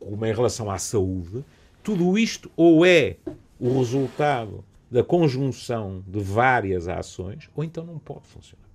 como 0.00 0.26
em 0.26 0.34
relação 0.34 0.68
à 0.68 0.76
saúde, 0.76 1.44
tudo 1.84 2.18
isto 2.18 2.50
ou 2.56 2.84
é 2.84 3.16
o 3.60 3.78
resultado 3.78 4.64
da 4.90 5.04
conjunção 5.04 6.02
de 6.04 6.18
várias 6.18 6.88
ações, 6.88 7.48
ou 7.54 7.62
então 7.62 7.86
não 7.86 8.00
pode 8.00 8.26
funcionar. 8.26 8.66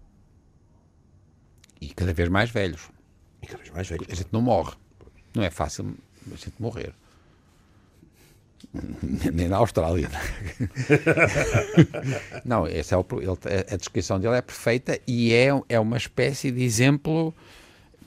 E 1.82 1.90
cada 1.90 2.14
vez 2.14 2.30
mais 2.30 2.50
velhos. 2.50 2.90
E 3.42 3.48
cada 3.48 3.60
vez 3.60 3.74
mais 3.74 3.90
velhos. 3.90 4.08
A 4.10 4.16
gente 4.16 4.30
não 4.32 4.42
morre. 4.42 4.78
Não 5.36 5.44
é 5.44 5.50
fácil 5.50 5.94
a 6.26 6.36
gente 6.38 6.56
morrer. 6.58 6.94
Nem 9.34 9.48
na 9.48 9.58
Austrália. 9.58 10.10
não, 12.46 12.68
esse 12.68 12.94
é 12.94 12.98
o, 12.98 13.06
ele, 13.14 13.66
a 13.72 13.78
descrição 13.78 14.20
dele 14.20 14.36
é 14.36 14.42
perfeita 14.42 15.00
e 15.08 15.34
é, 15.34 15.50
é 15.70 15.80
uma 15.80 15.98
espécie 15.98 16.52
de 16.52 16.64
exemplo, 16.64 17.34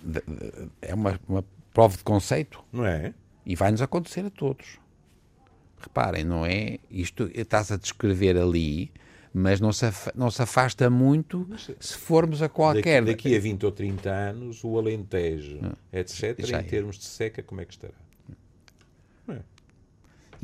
de, 0.02 0.20
de, 0.20 0.68
é 0.80 0.94
uma, 0.94 1.18
uma 1.28 1.44
prova 1.72 1.96
de 1.96 2.04
conceito. 2.04 2.62
Não 2.72 2.86
é? 2.86 3.12
E 3.44 3.56
vai-nos 3.56 3.82
acontecer 3.82 4.24
a 4.24 4.30
todos. 4.30 4.78
Reparem, 5.80 6.24
não 6.24 6.46
é? 6.46 6.78
Isto 6.90 7.28
estás 7.34 7.72
a 7.72 7.76
descrever 7.76 8.36
ali, 8.36 8.92
mas 9.34 9.60
não 9.60 9.72
se, 9.72 9.84
não 10.14 10.30
se 10.30 10.42
afasta 10.42 10.88
muito 10.88 11.48
se 11.80 11.96
formos 11.96 12.40
a 12.40 12.48
qualquer. 12.48 13.02
Daqui, 13.02 13.30
daqui 13.30 13.36
a 13.36 13.40
20 13.40 13.66
ou 13.66 13.72
30 13.72 14.10
anos, 14.10 14.62
o 14.62 14.78
Alentejo, 14.78 15.58
ah, 15.62 15.76
etc., 15.92 16.38
em 16.38 16.54
é. 16.54 16.62
termos 16.62 16.98
de 16.98 17.04
seca, 17.04 17.42
como 17.42 17.60
é 17.60 17.64
que 17.64 17.72
estará? 17.72 17.94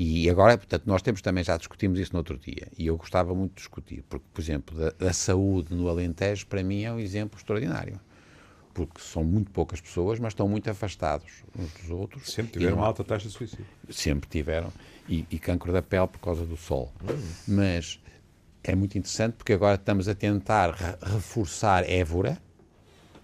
E 0.01 0.31
agora, 0.31 0.57
portanto, 0.57 0.85
nós 0.87 1.03
temos 1.03 1.21
também, 1.21 1.43
já 1.43 1.57
discutimos 1.57 1.99
isso 1.99 2.13
no 2.13 2.19
outro 2.19 2.39
dia, 2.39 2.69
e 2.79 2.87
eu 2.87 2.97
gostava 2.97 3.35
muito 3.35 3.51
de 3.51 3.57
discutir, 3.57 4.05
porque, 4.09 4.25
por 4.33 4.41
exemplo, 4.41 4.79
da, 4.79 4.91
da 4.91 5.13
saúde 5.13 5.75
no 5.75 5.89
Alentejo, 5.89 6.47
para 6.47 6.63
mim 6.63 6.85
é 6.85 6.93
um 6.93 7.01
exemplo 7.01 7.37
extraordinário 7.37 8.01
porque 8.79 9.01
são 9.01 9.25
muito 9.25 9.51
poucas 9.51 9.81
pessoas, 9.81 10.21
mas 10.21 10.33
estão 10.33 10.49
muito 10.49 10.71
afastados 10.71 11.43
uns 11.59 11.73
dos 11.73 11.91
outros. 11.91 12.33
Sempre 12.33 12.53
tiveram 12.53 12.77
uma 12.77 12.87
alta 12.87 13.03
taxa 13.03 13.27
de 13.27 13.35
suicídio. 13.35 13.67
Sempre 13.91 14.31
tiveram. 14.31 14.73
E, 15.09 15.27
e 15.29 15.39
cancro 15.41 15.73
da 15.73 15.83
pele 15.83 16.07
por 16.07 16.21
causa 16.21 16.47
do 16.47 16.57
sol. 16.57 16.93
Hum. 17.03 17.21
Mas 17.49 17.99
é 18.63 18.77
muito 18.77 18.97
interessante 18.97 19.33
porque 19.33 19.53
agora 19.53 19.75
estamos 19.75 20.07
a 20.07 20.15
tentar 20.15 20.77
reforçar 21.03 21.91
Évora, 21.91 22.41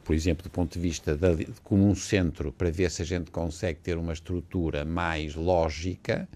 por 0.02 0.12
exemplo, 0.12 0.42
do 0.42 0.50
ponto 0.50 0.72
de 0.72 0.80
vista 0.80 1.16
de, 1.16 1.46
como 1.62 1.88
um 1.88 1.94
centro, 1.94 2.50
para 2.50 2.70
ver 2.70 2.90
se 2.90 3.02
a 3.02 3.04
gente 3.04 3.30
consegue 3.30 3.78
ter 3.78 3.96
uma 3.96 4.12
estrutura 4.12 4.84
mais 4.84 5.36
lógica 5.36 6.28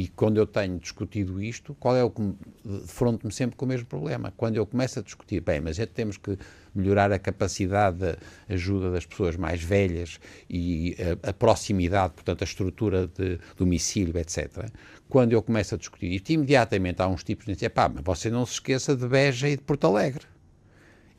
e 0.00 0.08
quando 0.08 0.38
eu 0.38 0.46
tenho 0.46 0.78
discutido 0.78 1.42
isto, 1.42 1.76
qual 1.78 1.94
é 1.94 2.02
o 2.02 2.08
que 2.08 2.22
defronto-me 2.64 3.30
sempre 3.30 3.54
com 3.54 3.66
o 3.66 3.68
mesmo 3.68 3.84
problema? 3.84 4.32
Quando 4.34 4.56
eu 4.56 4.64
começo 4.64 4.98
a 4.98 5.02
discutir, 5.02 5.42
bem, 5.42 5.60
mas 5.60 5.78
é 5.78 5.84
temos 5.84 6.16
que 6.16 6.38
melhorar 6.74 7.12
a 7.12 7.18
capacidade 7.18 7.98
de 7.98 8.16
ajuda 8.48 8.90
das 8.90 9.04
pessoas 9.04 9.36
mais 9.36 9.62
velhas 9.62 10.18
e 10.48 10.96
a, 11.22 11.28
a 11.28 11.32
proximidade, 11.34 12.14
portanto, 12.14 12.40
a 12.40 12.44
estrutura 12.46 13.08
de 13.08 13.38
domicílio, 13.58 14.16
etc. 14.16 14.70
Quando 15.06 15.34
eu 15.34 15.42
começo 15.42 15.74
a 15.74 15.78
discutir 15.78 16.10
isto, 16.10 16.30
imediatamente 16.30 17.02
há 17.02 17.06
uns 17.06 17.22
tipos 17.22 17.44
que 17.44 17.52
dizem, 17.52 17.68
pá, 17.68 17.86
mas 17.86 18.02
você 18.02 18.30
não 18.30 18.46
se 18.46 18.54
esqueça 18.54 18.96
de 18.96 19.06
Beja 19.06 19.50
e 19.50 19.56
de 19.58 19.62
Porto 19.62 19.86
Alegre. 19.86 20.24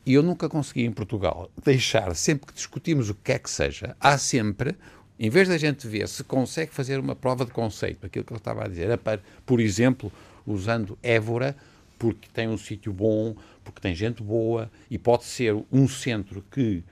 E 0.04 0.14
eu 0.14 0.24
nunca 0.24 0.48
consegui 0.48 0.84
em 0.84 0.90
Portugal 0.90 1.48
deixar, 1.64 2.16
sempre 2.16 2.48
que 2.48 2.54
discutimos 2.54 3.08
o 3.08 3.14
que 3.14 3.20
quer 3.22 3.38
que 3.38 3.48
seja, 3.48 3.96
há 4.00 4.18
sempre 4.18 4.74
em 5.18 5.30
vez 5.30 5.48
da 5.48 5.58
gente 5.58 5.86
ver 5.86 6.08
se 6.08 6.24
consegue 6.24 6.72
fazer 6.72 6.98
uma 6.98 7.14
prova 7.14 7.44
de 7.44 7.50
conceito, 7.50 8.06
aquilo 8.06 8.24
que 8.24 8.32
eu 8.32 8.38
estava 8.38 8.64
a 8.64 8.68
dizer, 8.68 8.90
é 8.90 8.96
para, 8.96 9.22
por 9.46 9.60
exemplo, 9.60 10.12
usando 10.46 10.98
Évora, 11.02 11.56
porque 11.98 12.28
tem 12.32 12.48
um 12.48 12.58
sítio 12.58 12.92
bom, 12.92 13.36
porque 13.62 13.80
tem 13.80 13.94
gente 13.94 14.22
boa 14.22 14.70
e 14.90 14.98
pode 14.98 15.24
ser 15.24 15.54
um 15.70 15.86
centro 15.86 16.44
que 16.50 16.82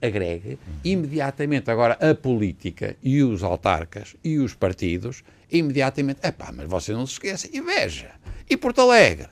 agregue, 0.00 0.58
imediatamente 0.84 1.70
agora 1.70 1.94
a 1.94 2.14
política 2.14 2.96
e 3.02 3.22
os 3.22 3.42
autarcas 3.42 4.16
e 4.22 4.38
os 4.38 4.54
partidos, 4.54 5.24
imediatamente, 5.50 6.20
epá, 6.26 6.52
mas 6.52 6.68
você 6.68 6.92
não 6.92 7.06
se 7.06 7.14
esqueça, 7.14 7.48
e 7.52 7.60
veja, 7.60 8.12
e 8.48 8.56
Porto 8.56 8.80
Alegre, 8.80 9.28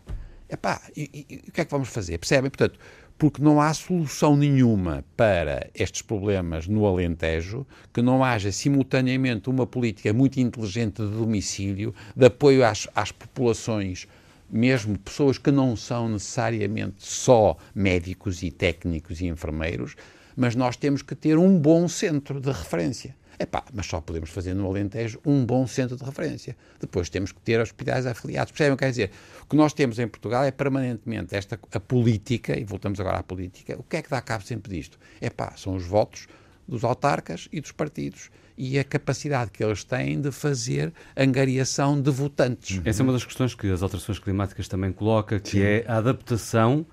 epá, 0.48 0.82
e, 0.96 1.26
e, 1.28 1.34
e 1.34 1.36
o 1.48 1.52
que 1.52 1.60
é 1.60 1.64
que 1.64 1.70
vamos 1.70 1.88
fazer? 1.88 2.18
Percebem? 2.18 2.50
Portanto, 2.50 2.78
porque 3.20 3.42
não 3.42 3.60
há 3.60 3.74
solução 3.74 4.34
nenhuma 4.34 5.04
para 5.14 5.68
estes 5.74 6.00
problemas 6.00 6.66
no 6.66 6.86
Alentejo 6.86 7.66
que 7.92 8.00
não 8.00 8.24
haja 8.24 8.50
simultaneamente 8.50 9.50
uma 9.50 9.66
política 9.66 10.10
muito 10.10 10.40
inteligente 10.40 11.02
de 11.02 11.10
domicílio, 11.10 11.94
de 12.16 12.24
apoio 12.24 12.64
às, 12.64 12.88
às 12.94 13.12
populações, 13.12 14.08
mesmo 14.50 14.98
pessoas 14.98 15.36
que 15.36 15.50
não 15.50 15.76
são 15.76 16.08
necessariamente 16.08 16.94
só 17.00 17.58
médicos 17.74 18.42
e 18.42 18.50
técnicos 18.50 19.20
e 19.20 19.26
enfermeiros, 19.26 19.96
mas 20.34 20.54
nós 20.54 20.74
temos 20.74 21.02
que 21.02 21.14
ter 21.14 21.36
um 21.36 21.58
bom 21.58 21.88
centro 21.88 22.40
de 22.40 22.50
referência. 22.50 23.14
Epá, 23.42 23.64
mas 23.72 23.86
só 23.86 24.02
podemos 24.02 24.28
fazer 24.28 24.52
no 24.52 24.66
Alentejo 24.66 25.18
um 25.24 25.46
bom 25.46 25.66
centro 25.66 25.96
de 25.96 26.04
referência. 26.04 26.54
Depois 26.78 27.08
temos 27.08 27.32
que 27.32 27.40
ter 27.40 27.58
hospitais 27.58 28.04
afiliados. 28.04 28.52
Percebem 28.52 28.74
o 28.74 28.76
que 28.76 28.84
quer 28.84 28.90
dizer? 28.90 29.10
O 29.40 29.46
que 29.46 29.56
nós 29.56 29.72
temos 29.72 29.98
em 29.98 30.06
Portugal 30.06 30.44
é 30.44 30.50
permanentemente 30.50 31.34
esta, 31.34 31.58
a 31.72 31.80
política, 31.80 32.58
e 32.58 32.64
voltamos 32.64 33.00
agora 33.00 33.16
à 33.16 33.22
política, 33.22 33.76
o 33.78 33.82
que 33.82 33.96
é 33.96 34.02
que 34.02 34.10
dá 34.10 34.20
cabo 34.20 34.44
sempre 34.44 34.76
disto? 34.76 34.98
Epá, 35.22 35.54
são 35.56 35.74
os 35.74 35.86
votos 35.86 36.28
dos 36.68 36.84
autarcas 36.84 37.48
e 37.50 37.62
dos 37.62 37.72
partidos 37.72 38.30
e 38.58 38.78
a 38.78 38.84
capacidade 38.84 39.50
que 39.50 39.64
eles 39.64 39.84
têm 39.84 40.20
de 40.20 40.30
fazer 40.30 40.92
angariação 41.16 41.98
de 41.98 42.10
votantes. 42.10 42.78
Essa 42.84 43.00
é 43.00 43.04
uma 43.04 43.14
das 43.14 43.24
questões 43.24 43.54
que 43.54 43.70
as 43.70 43.82
alterações 43.82 44.18
climáticas 44.18 44.68
também 44.68 44.92
coloca, 44.92 45.40
que 45.40 45.52
Sim. 45.52 45.62
é 45.62 45.84
a 45.88 45.96
adaptação 45.96 46.84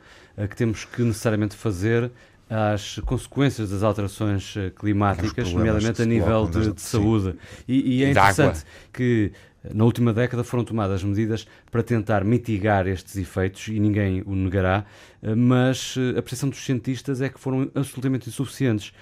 que 0.50 0.56
temos 0.56 0.86
que 0.86 1.02
necessariamente 1.02 1.58
fazer 1.58 2.10
às 2.50 3.00
consequências 3.00 3.70
das 3.70 3.84
alterações 3.84 4.56
eh, 4.56 4.70
climáticas, 4.70 5.52
nomeadamente 5.52 6.02
a 6.02 6.06
nível 6.06 6.48
de, 6.48 6.74
de 6.74 6.82
saúde. 6.82 7.36
E, 7.68 8.00
e, 8.00 8.04
é 8.04 8.12
interessante 8.12 8.64
que 8.94 9.34
na 9.74 9.84
última 9.84 10.14
década 10.14 10.46
foram 10.46 10.64
tomadas 10.64 11.04
medidas 11.04 11.46
para 11.70 11.84
tentar 11.84 12.24
mitigar 12.24 12.88
estes 12.88 13.18
efeitos 13.18 13.68
e 13.68 13.78
ninguém 13.80 14.24
o 14.26 14.34
negará, 14.34 14.86
eh, 15.22 15.36
mas 15.36 15.96
eh, 15.98 16.18
a 16.18 16.22
percepção 16.22 16.48
dos 16.48 16.64
cientistas 16.64 17.22
é 17.22 17.28
que 17.28 17.38
foram 17.38 17.70
absolutamente 17.76 18.30
insuficientes. 18.30 18.94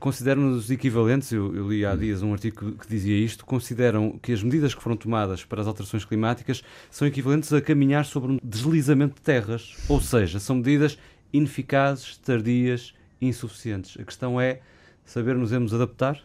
Consideram-nos 0.00 0.72
equivalentes, 0.72 1.30
eu, 1.30 1.54
eu, 1.54 1.70
li 1.70 1.86
há 1.86 1.94
dias 1.94 2.20
um 2.20 2.32
artigo 2.32 2.72
que 2.72 2.88
dizia 2.88 3.16
isto, 3.16 3.46
consideram 3.46 4.18
que 4.20 4.32
as 4.32 4.42
medidas 4.42 4.74
que 4.74 4.82
foram 4.82 4.96
tomadas 4.96 5.44
para 5.44 5.60
as 5.60 5.68
alterações 5.68 6.04
climáticas 6.04 6.64
são 6.90 7.06
equivalentes 7.06 7.52
a 7.52 7.60
caminhar 7.60 8.04
sobre 8.04 8.32
um 8.32 8.40
deslizamento 8.42 9.14
de 9.14 9.20
terras, 9.20 9.76
ou 9.88 10.00
seja, 10.00 10.40
são 10.40 10.56
medidas 10.56 10.98
ineficazes, 11.32 12.16
tardias, 12.18 12.94
insuficientes. 13.20 13.96
A 14.00 14.04
questão 14.04 14.40
é 14.40 14.60
saber 15.04 15.34
nos 15.36 15.52
adaptar? 15.74 16.22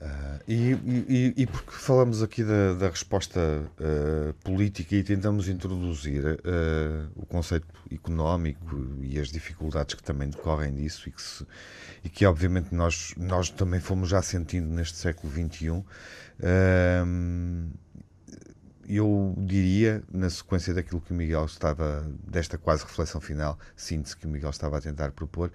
Uh, 0.00 0.40
e, 0.48 0.70
e, 0.72 1.34
e, 1.36 1.46
porque 1.46 1.72
falamos 1.72 2.22
aqui 2.22 2.42
da, 2.42 2.72
da 2.72 2.88
resposta 2.88 3.38
uh, 3.38 4.32
política 4.42 4.96
e 4.96 5.04
tentamos 5.04 5.46
introduzir 5.46 6.24
uh, 6.24 7.10
o 7.14 7.26
conceito 7.26 7.66
económico 7.92 8.96
e 9.02 9.20
as 9.20 9.28
dificuldades 9.28 9.94
que 9.94 10.02
também 10.02 10.30
decorrem 10.30 10.72
disso 10.72 11.06
e 11.06 11.12
que, 11.12 11.20
se, 11.20 11.46
e 12.02 12.08
que 12.08 12.24
obviamente 12.24 12.74
nós, 12.74 13.12
nós 13.18 13.50
também 13.50 13.78
fomos 13.78 14.08
já 14.08 14.22
sentindo 14.22 14.68
neste 14.68 14.96
século 14.96 15.30
XXI, 15.30 15.84
eu 18.96 19.34
diria, 19.38 20.02
na 20.12 20.28
sequência 20.28 20.74
daquilo 20.74 21.00
que 21.00 21.12
o 21.12 21.14
Miguel 21.14 21.44
estava, 21.44 22.04
desta 22.26 22.58
quase 22.58 22.82
reflexão 22.82 23.20
final, 23.20 23.56
síntese 23.76 24.16
que 24.16 24.26
o 24.26 24.28
Miguel 24.28 24.50
estava 24.50 24.78
a 24.78 24.80
tentar 24.80 25.12
propor, 25.12 25.52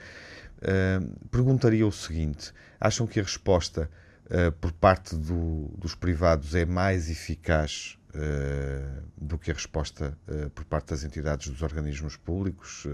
uh, 0.62 1.28
perguntaria 1.30 1.86
o 1.86 1.92
seguinte: 1.92 2.54
acham 2.80 3.06
que 3.06 3.20
a 3.20 3.24
resposta 3.24 3.90
uh, 4.28 4.52
por 4.54 4.72
parte 4.72 5.18
do, 5.18 5.70
dos 5.78 5.96
privados 5.96 6.56
é 6.56 6.66
mais 6.66 7.10
eficaz 7.10 8.00
uh, 8.16 9.04
do 9.18 9.38
que 9.38 9.52
a 9.52 9.54
resposta 9.54 10.18
por 10.54 10.64
parte 10.64 10.92
das 10.92 11.04
entidades 11.04 11.50
dos 11.50 11.62
organismos 11.62 12.16
públicos, 12.16 12.86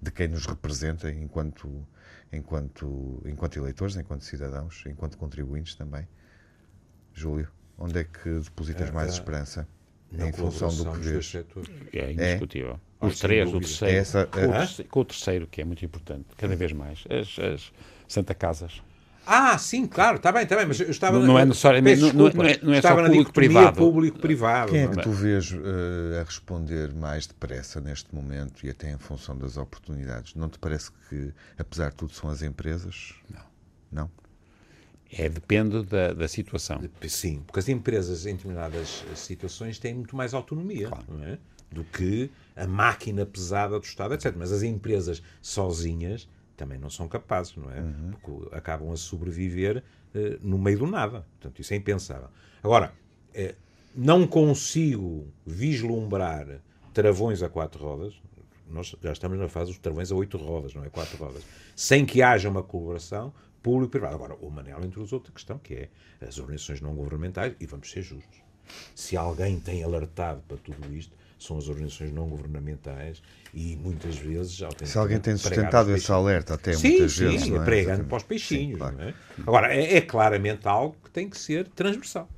de 0.00 0.10
quem 0.10 0.28
nos 0.28 0.44
representa 0.46 1.10
enquanto, 1.10 1.86
enquanto, 2.32 3.22
enquanto 3.24 3.56
eleitores, 3.56 3.96
enquanto 3.96 4.24
cidadãos, 4.24 4.84
enquanto 4.86 5.16
contribuintes 5.16 5.74
também? 5.74 6.06
Júlio, 7.14 7.48
onde 7.78 8.00
é 8.00 8.04
que 8.04 8.40
depositas 8.40 8.90
mais 8.90 9.12
esperança? 9.12 9.66
Em 10.12 10.32
função 10.32 10.68
do 10.68 10.92
que 10.92 10.98
vês. 10.98 11.34
É 11.92 12.12
indiscutível. 12.12 12.80
É? 13.00 13.06
Os 13.06 13.18
três, 13.18 13.48
o 13.48 13.60
terceiro, 13.60 13.94
é 13.94 13.98
essa, 13.98 14.26
com, 14.26 14.40
o 14.40 14.50
terceiro, 14.50 14.90
com, 14.90 15.00
o 15.00 15.04
terceiro, 15.04 15.46
que 15.46 15.60
é 15.60 15.64
muito 15.64 15.84
importante, 15.84 16.26
cada 16.36 16.56
vez 16.56 16.72
mais. 16.72 17.04
As, 17.08 17.38
as 17.38 17.72
Santa 18.08 18.34
Casas. 18.34 18.82
Ah, 19.30 19.58
sim, 19.58 19.86
claro, 19.86 20.16
está 20.16 20.32
bem, 20.32 20.44
está 20.44 20.56
bem, 20.56 20.64
mas 20.64 20.80
eu 20.80 20.90
estava... 20.90 21.18
Não, 21.18 21.26
não 21.26 21.38
é 21.38 21.44
necessariamente, 21.44 22.00
não, 22.00 22.30
não, 22.30 22.44
é, 22.44 22.58
não 22.62 22.72
é 22.72 22.80
só 22.80 22.96
público-privado. 22.96 23.76
público-privado. 23.76 24.72
Quem 24.72 24.84
é 24.84 24.88
que 24.88 25.02
tu 25.02 25.10
vês 25.10 25.52
uh, 25.52 26.18
a 26.18 26.24
responder 26.24 26.94
mais 26.94 27.26
depressa 27.26 27.78
neste 27.78 28.12
momento 28.14 28.66
e 28.66 28.70
até 28.70 28.90
em 28.90 28.96
função 28.96 29.36
das 29.36 29.58
oportunidades? 29.58 30.34
Não 30.34 30.48
te 30.48 30.58
parece 30.58 30.90
que, 31.10 31.30
apesar 31.58 31.90
de 31.90 31.96
tudo, 31.96 32.14
são 32.14 32.30
as 32.30 32.40
empresas? 32.40 33.14
Não. 33.28 33.42
Não? 33.92 34.10
É, 35.10 35.28
depende 35.28 35.82
da, 35.84 36.12
da 36.12 36.28
situação. 36.28 36.80
Sim, 37.08 37.42
porque 37.46 37.60
as 37.60 37.68
empresas 37.68 38.26
em 38.26 38.34
determinadas 38.34 39.04
situações 39.14 39.78
têm 39.78 39.94
muito 39.94 40.14
mais 40.14 40.34
autonomia 40.34 40.88
claro. 40.88 41.04
é? 41.22 41.38
do 41.70 41.82
que 41.84 42.30
a 42.54 42.66
máquina 42.66 43.24
pesada 43.24 43.78
do 43.78 43.84
Estado, 43.84 44.14
etc. 44.14 44.34
Mas 44.36 44.52
as 44.52 44.62
empresas 44.62 45.22
sozinhas 45.40 46.28
também 46.56 46.78
não 46.78 46.90
são 46.90 47.08
capazes, 47.08 47.56
não 47.56 47.70
é? 47.70 47.80
Uhum. 47.80 48.10
Porque 48.10 48.54
acabam 48.54 48.92
a 48.92 48.96
sobreviver 48.96 49.82
uh, 50.14 50.38
no 50.42 50.58
meio 50.58 50.78
do 50.78 50.86
nada. 50.86 51.24
Portanto, 51.38 51.60
isso 51.60 51.72
é 51.72 51.76
impensável. 51.76 52.28
Agora, 52.62 52.92
uh, 53.34 53.54
não 53.94 54.26
consigo 54.26 55.32
vislumbrar 55.46 56.60
travões 56.92 57.42
a 57.42 57.48
quatro 57.48 57.82
rodas. 57.82 58.14
Nós 58.68 58.94
já 59.02 59.12
estamos 59.12 59.38
na 59.38 59.48
fase 59.48 59.70
dos 59.70 59.78
travões 59.78 60.12
a 60.12 60.14
oito 60.16 60.36
rodas, 60.36 60.74
não 60.74 60.84
é? 60.84 60.90
Quatro 60.90 61.16
rodas. 61.16 61.42
Sem 61.74 62.04
que 62.04 62.20
haja 62.22 62.48
uma 62.48 62.62
colaboração 62.62 63.32
público-privado. 63.62 64.14
Agora, 64.14 64.34
o 64.34 64.50
Manel 64.50 64.84
introduz 64.84 65.12
outra 65.12 65.32
questão, 65.32 65.58
que 65.58 65.74
é 65.74 65.88
as 66.26 66.38
organizações 66.38 66.80
não 66.80 66.94
governamentais, 66.94 67.54
e 67.60 67.66
vamos 67.66 67.90
ser 67.90 68.02
justos. 68.02 68.40
Se 68.94 69.16
alguém 69.16 69.58
tem 69.58 69.82
alertado 69.82 70.42
para 70.46 70.56
tudo 70.58 70.94
isto, 70.94 71.16
são 71.38 71.56
as 71.56 71.68
organizações 71.68 72.12
não 72.12 72.28
governamentais 72.28 73.22
e 73.54 73.76
muitas 73.76 74.16
vezes... 74.16 74.60
Se 74.84 74.98
alguém 74.98 75.20
tem 75.20 75.36
sustentado 75.36 75.94
esse 75.94 76.10
alerta 76.10 76.54
até 76.54 76.72
sim, 76.72 76.88
muitas 76.88 77.12
sim, 77.12 77.24
vezes... 77.24 77.42
Sim, 77.42 77.56
é? 77.56 77.64
pregando 77.64 78.04
para 78.04 78.16
os 78.16 78.22
peixinhos. 78.24 78.72
Sim, 78.72 78.78
claro. 78.78 79.00
é? 79.00 79.14
Agora, 79.46 79.74
é, 79.74 79.96
é, 79.96 80.00
claramente 80.00 80.66
algo 80.66 80.96
que 81.02 81.10
tem 81.10 81.30
que 81.30 81.38
ser 81.38 81.68
transversal. 81.68 82.28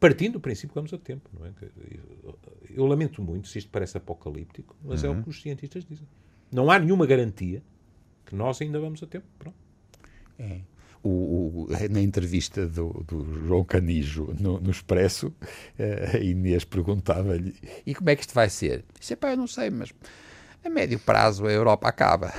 Partindo 0.00 0.34
do 0.34 0.40
princípio 0.40 0.70
que 0.70 0.74
vamos 0.74 0.92
a 0.92 0.98
tempo. 0.98 1.30
Não 1.38 1.46
é? 1.46 1.52
Eu 2.70 2.86
lamento 2.86 3.22
muito 3.22 3.48
se 3.48 3.58
isto 3.58 3.70
parece 3.70 3.96
apocalíptico, 3.96 4.76
mas 4.82 5.02
uhum. 5.02 5.08
é 5.08 5.12
o 5.12 5.16
uhum. 5.16 5.22
que 5.22 5.28
os 5.28 5.40
cientistas 5.40 5.84
dizem. 5.84 6.06
Não 6.50 6.70
há 6.70 6.78
nenhuma 6.78 7.06
garantia 7.06 7.62
que 8.26 8.34
nós 8.34 8.60
ainda 8.60 8.80
vamos 8.80 9.02
a 9.02 9.06
tempo. 9.06 9.26
Pronto. 9.38 9.56
É. 10.38 10.58
O, 11.02 11.08
o, 11.08 11.68
na 11.90 12.00
entrevista 12.00 12.66
do, 12.66 13.04
do 13.06 13.46
João 13.46 13.62
Canijo 13.62 14.34
no, 14.40 14.58
no 14.58 14.70
Expresso, 14.70 15.30
eh, 15.78 16.12
a 16.14 16.18
Inês 16.18 16.64
perguntava-lhe: 16.64 17.54
e 17.84 17.94
como 17.94 18.08
é 18.08 18.16
que 18.16 18.22
isto 18.22 18.32
vai 18.32 18.48
ser? 18.48 18.84
Disse: 18.98 19.14
pá, 19.14 19.32
eu 19.32 19.36
não 19.36 19.46
sei, 19.46 19.68
mas 19.68 19.92
a 20.64 20.70
médio 20.70 20.98
prazo 20.98 21.46
a 21.46 21.52
Europa 21.52 21.88
acaba. 21.88 22.32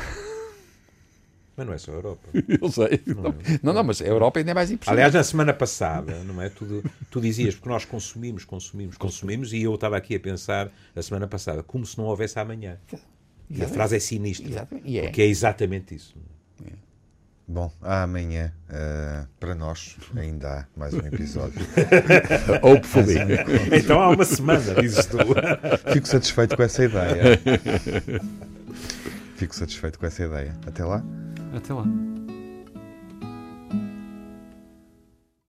Mas 1.56 1.66
não 1.66 1.74
é 1.74 1.78
só 1.78 1.92
a 1.92 1.96
Europa. 1.96 2.28
Eu 2.62 2.70
sei. 2.70 3.02
Não, 3.06 3.24
não, 3.24 3.30
é. 3.30 3.60
não, 3.64 3.74
não, 3.74 3.84
mas 3.84 4.02
a 4.02 4.06
Europa 4.06 4.40
ainda 4.40 4.52
é 4.52 4.54
mais 4.54 4.72
importante. 4.72 4.94
Aliás, 4.94 5.14
na 5.14 5.24
semana 5.24 5.54
passada, 5.54 6.22
não 6.24 6.42
é? 6.42 6.50
Tu, 6.50 6.84
tu 7.10 7.22
dizias, 7.22 7.56
porque 7.56 7.70
nós 7.70 7.86
consumimos, 7.86 8.44
consumimos, 8.44 8.98
consumimos, 8.98 9.54
e 9.54 9.62
eu 9.62 9.74
estava 9.76 9.96
aqui 9.96 10.16
a 10.16 10.20
pensar, 10.20 10.70
a 10.94 11.02
semana 11.02 11.28
passada, 11.28 11.64
como 11.64 11.86
se 11.86 11.98
não 11.98 12.06
houvesse 12.06 12.38
amanhã. 12.40 12.78
E 13.50 13.64
a 13.64 13.68
frase 13.68 13.96
é 13.96 14.00
sinistra. 14.00 14.50
Exatamente. 14.50 14.98
É. 14.98 15.02
Porque 15.04 15.22
é 15.22 15.26
exatamente 15.28 15.96
isso. 15.96 16.16
É. 16.66 16.72
Bom, 17.48 17.72
amanhã 17.82 18.52
uh, 18.70 19.28
para 19.40 19.54
nós 19.54 19.96
ainda 20.16 20.62
há 20.62 20.66
mais 20.76 20.96
um 20.96 21.06
episódio. 21.06 21.62
Hopefully. 22.64 23.18
então 23.72 24.02
há 24.02 24.10
uma 24.10 24.26
semana, 24.26 24.74
dizes 24.82 25.06
tu. 25.06 25.18
Fico 25.94 26.08
satisfeito 26.08 26.58
com 26.58 26.64
essa 26.64 26.86
ideia. 26.86 27.40
Fico 29.36 29.56
satisfeito 29.56 30.00
com 30.00 30.08
essa 30.08 30.24
ideia. 30.24 30.56
Até 30.66 30.84
lá. 30.84 31.04
Até 31.56 31.72
lá. 31.72 31.86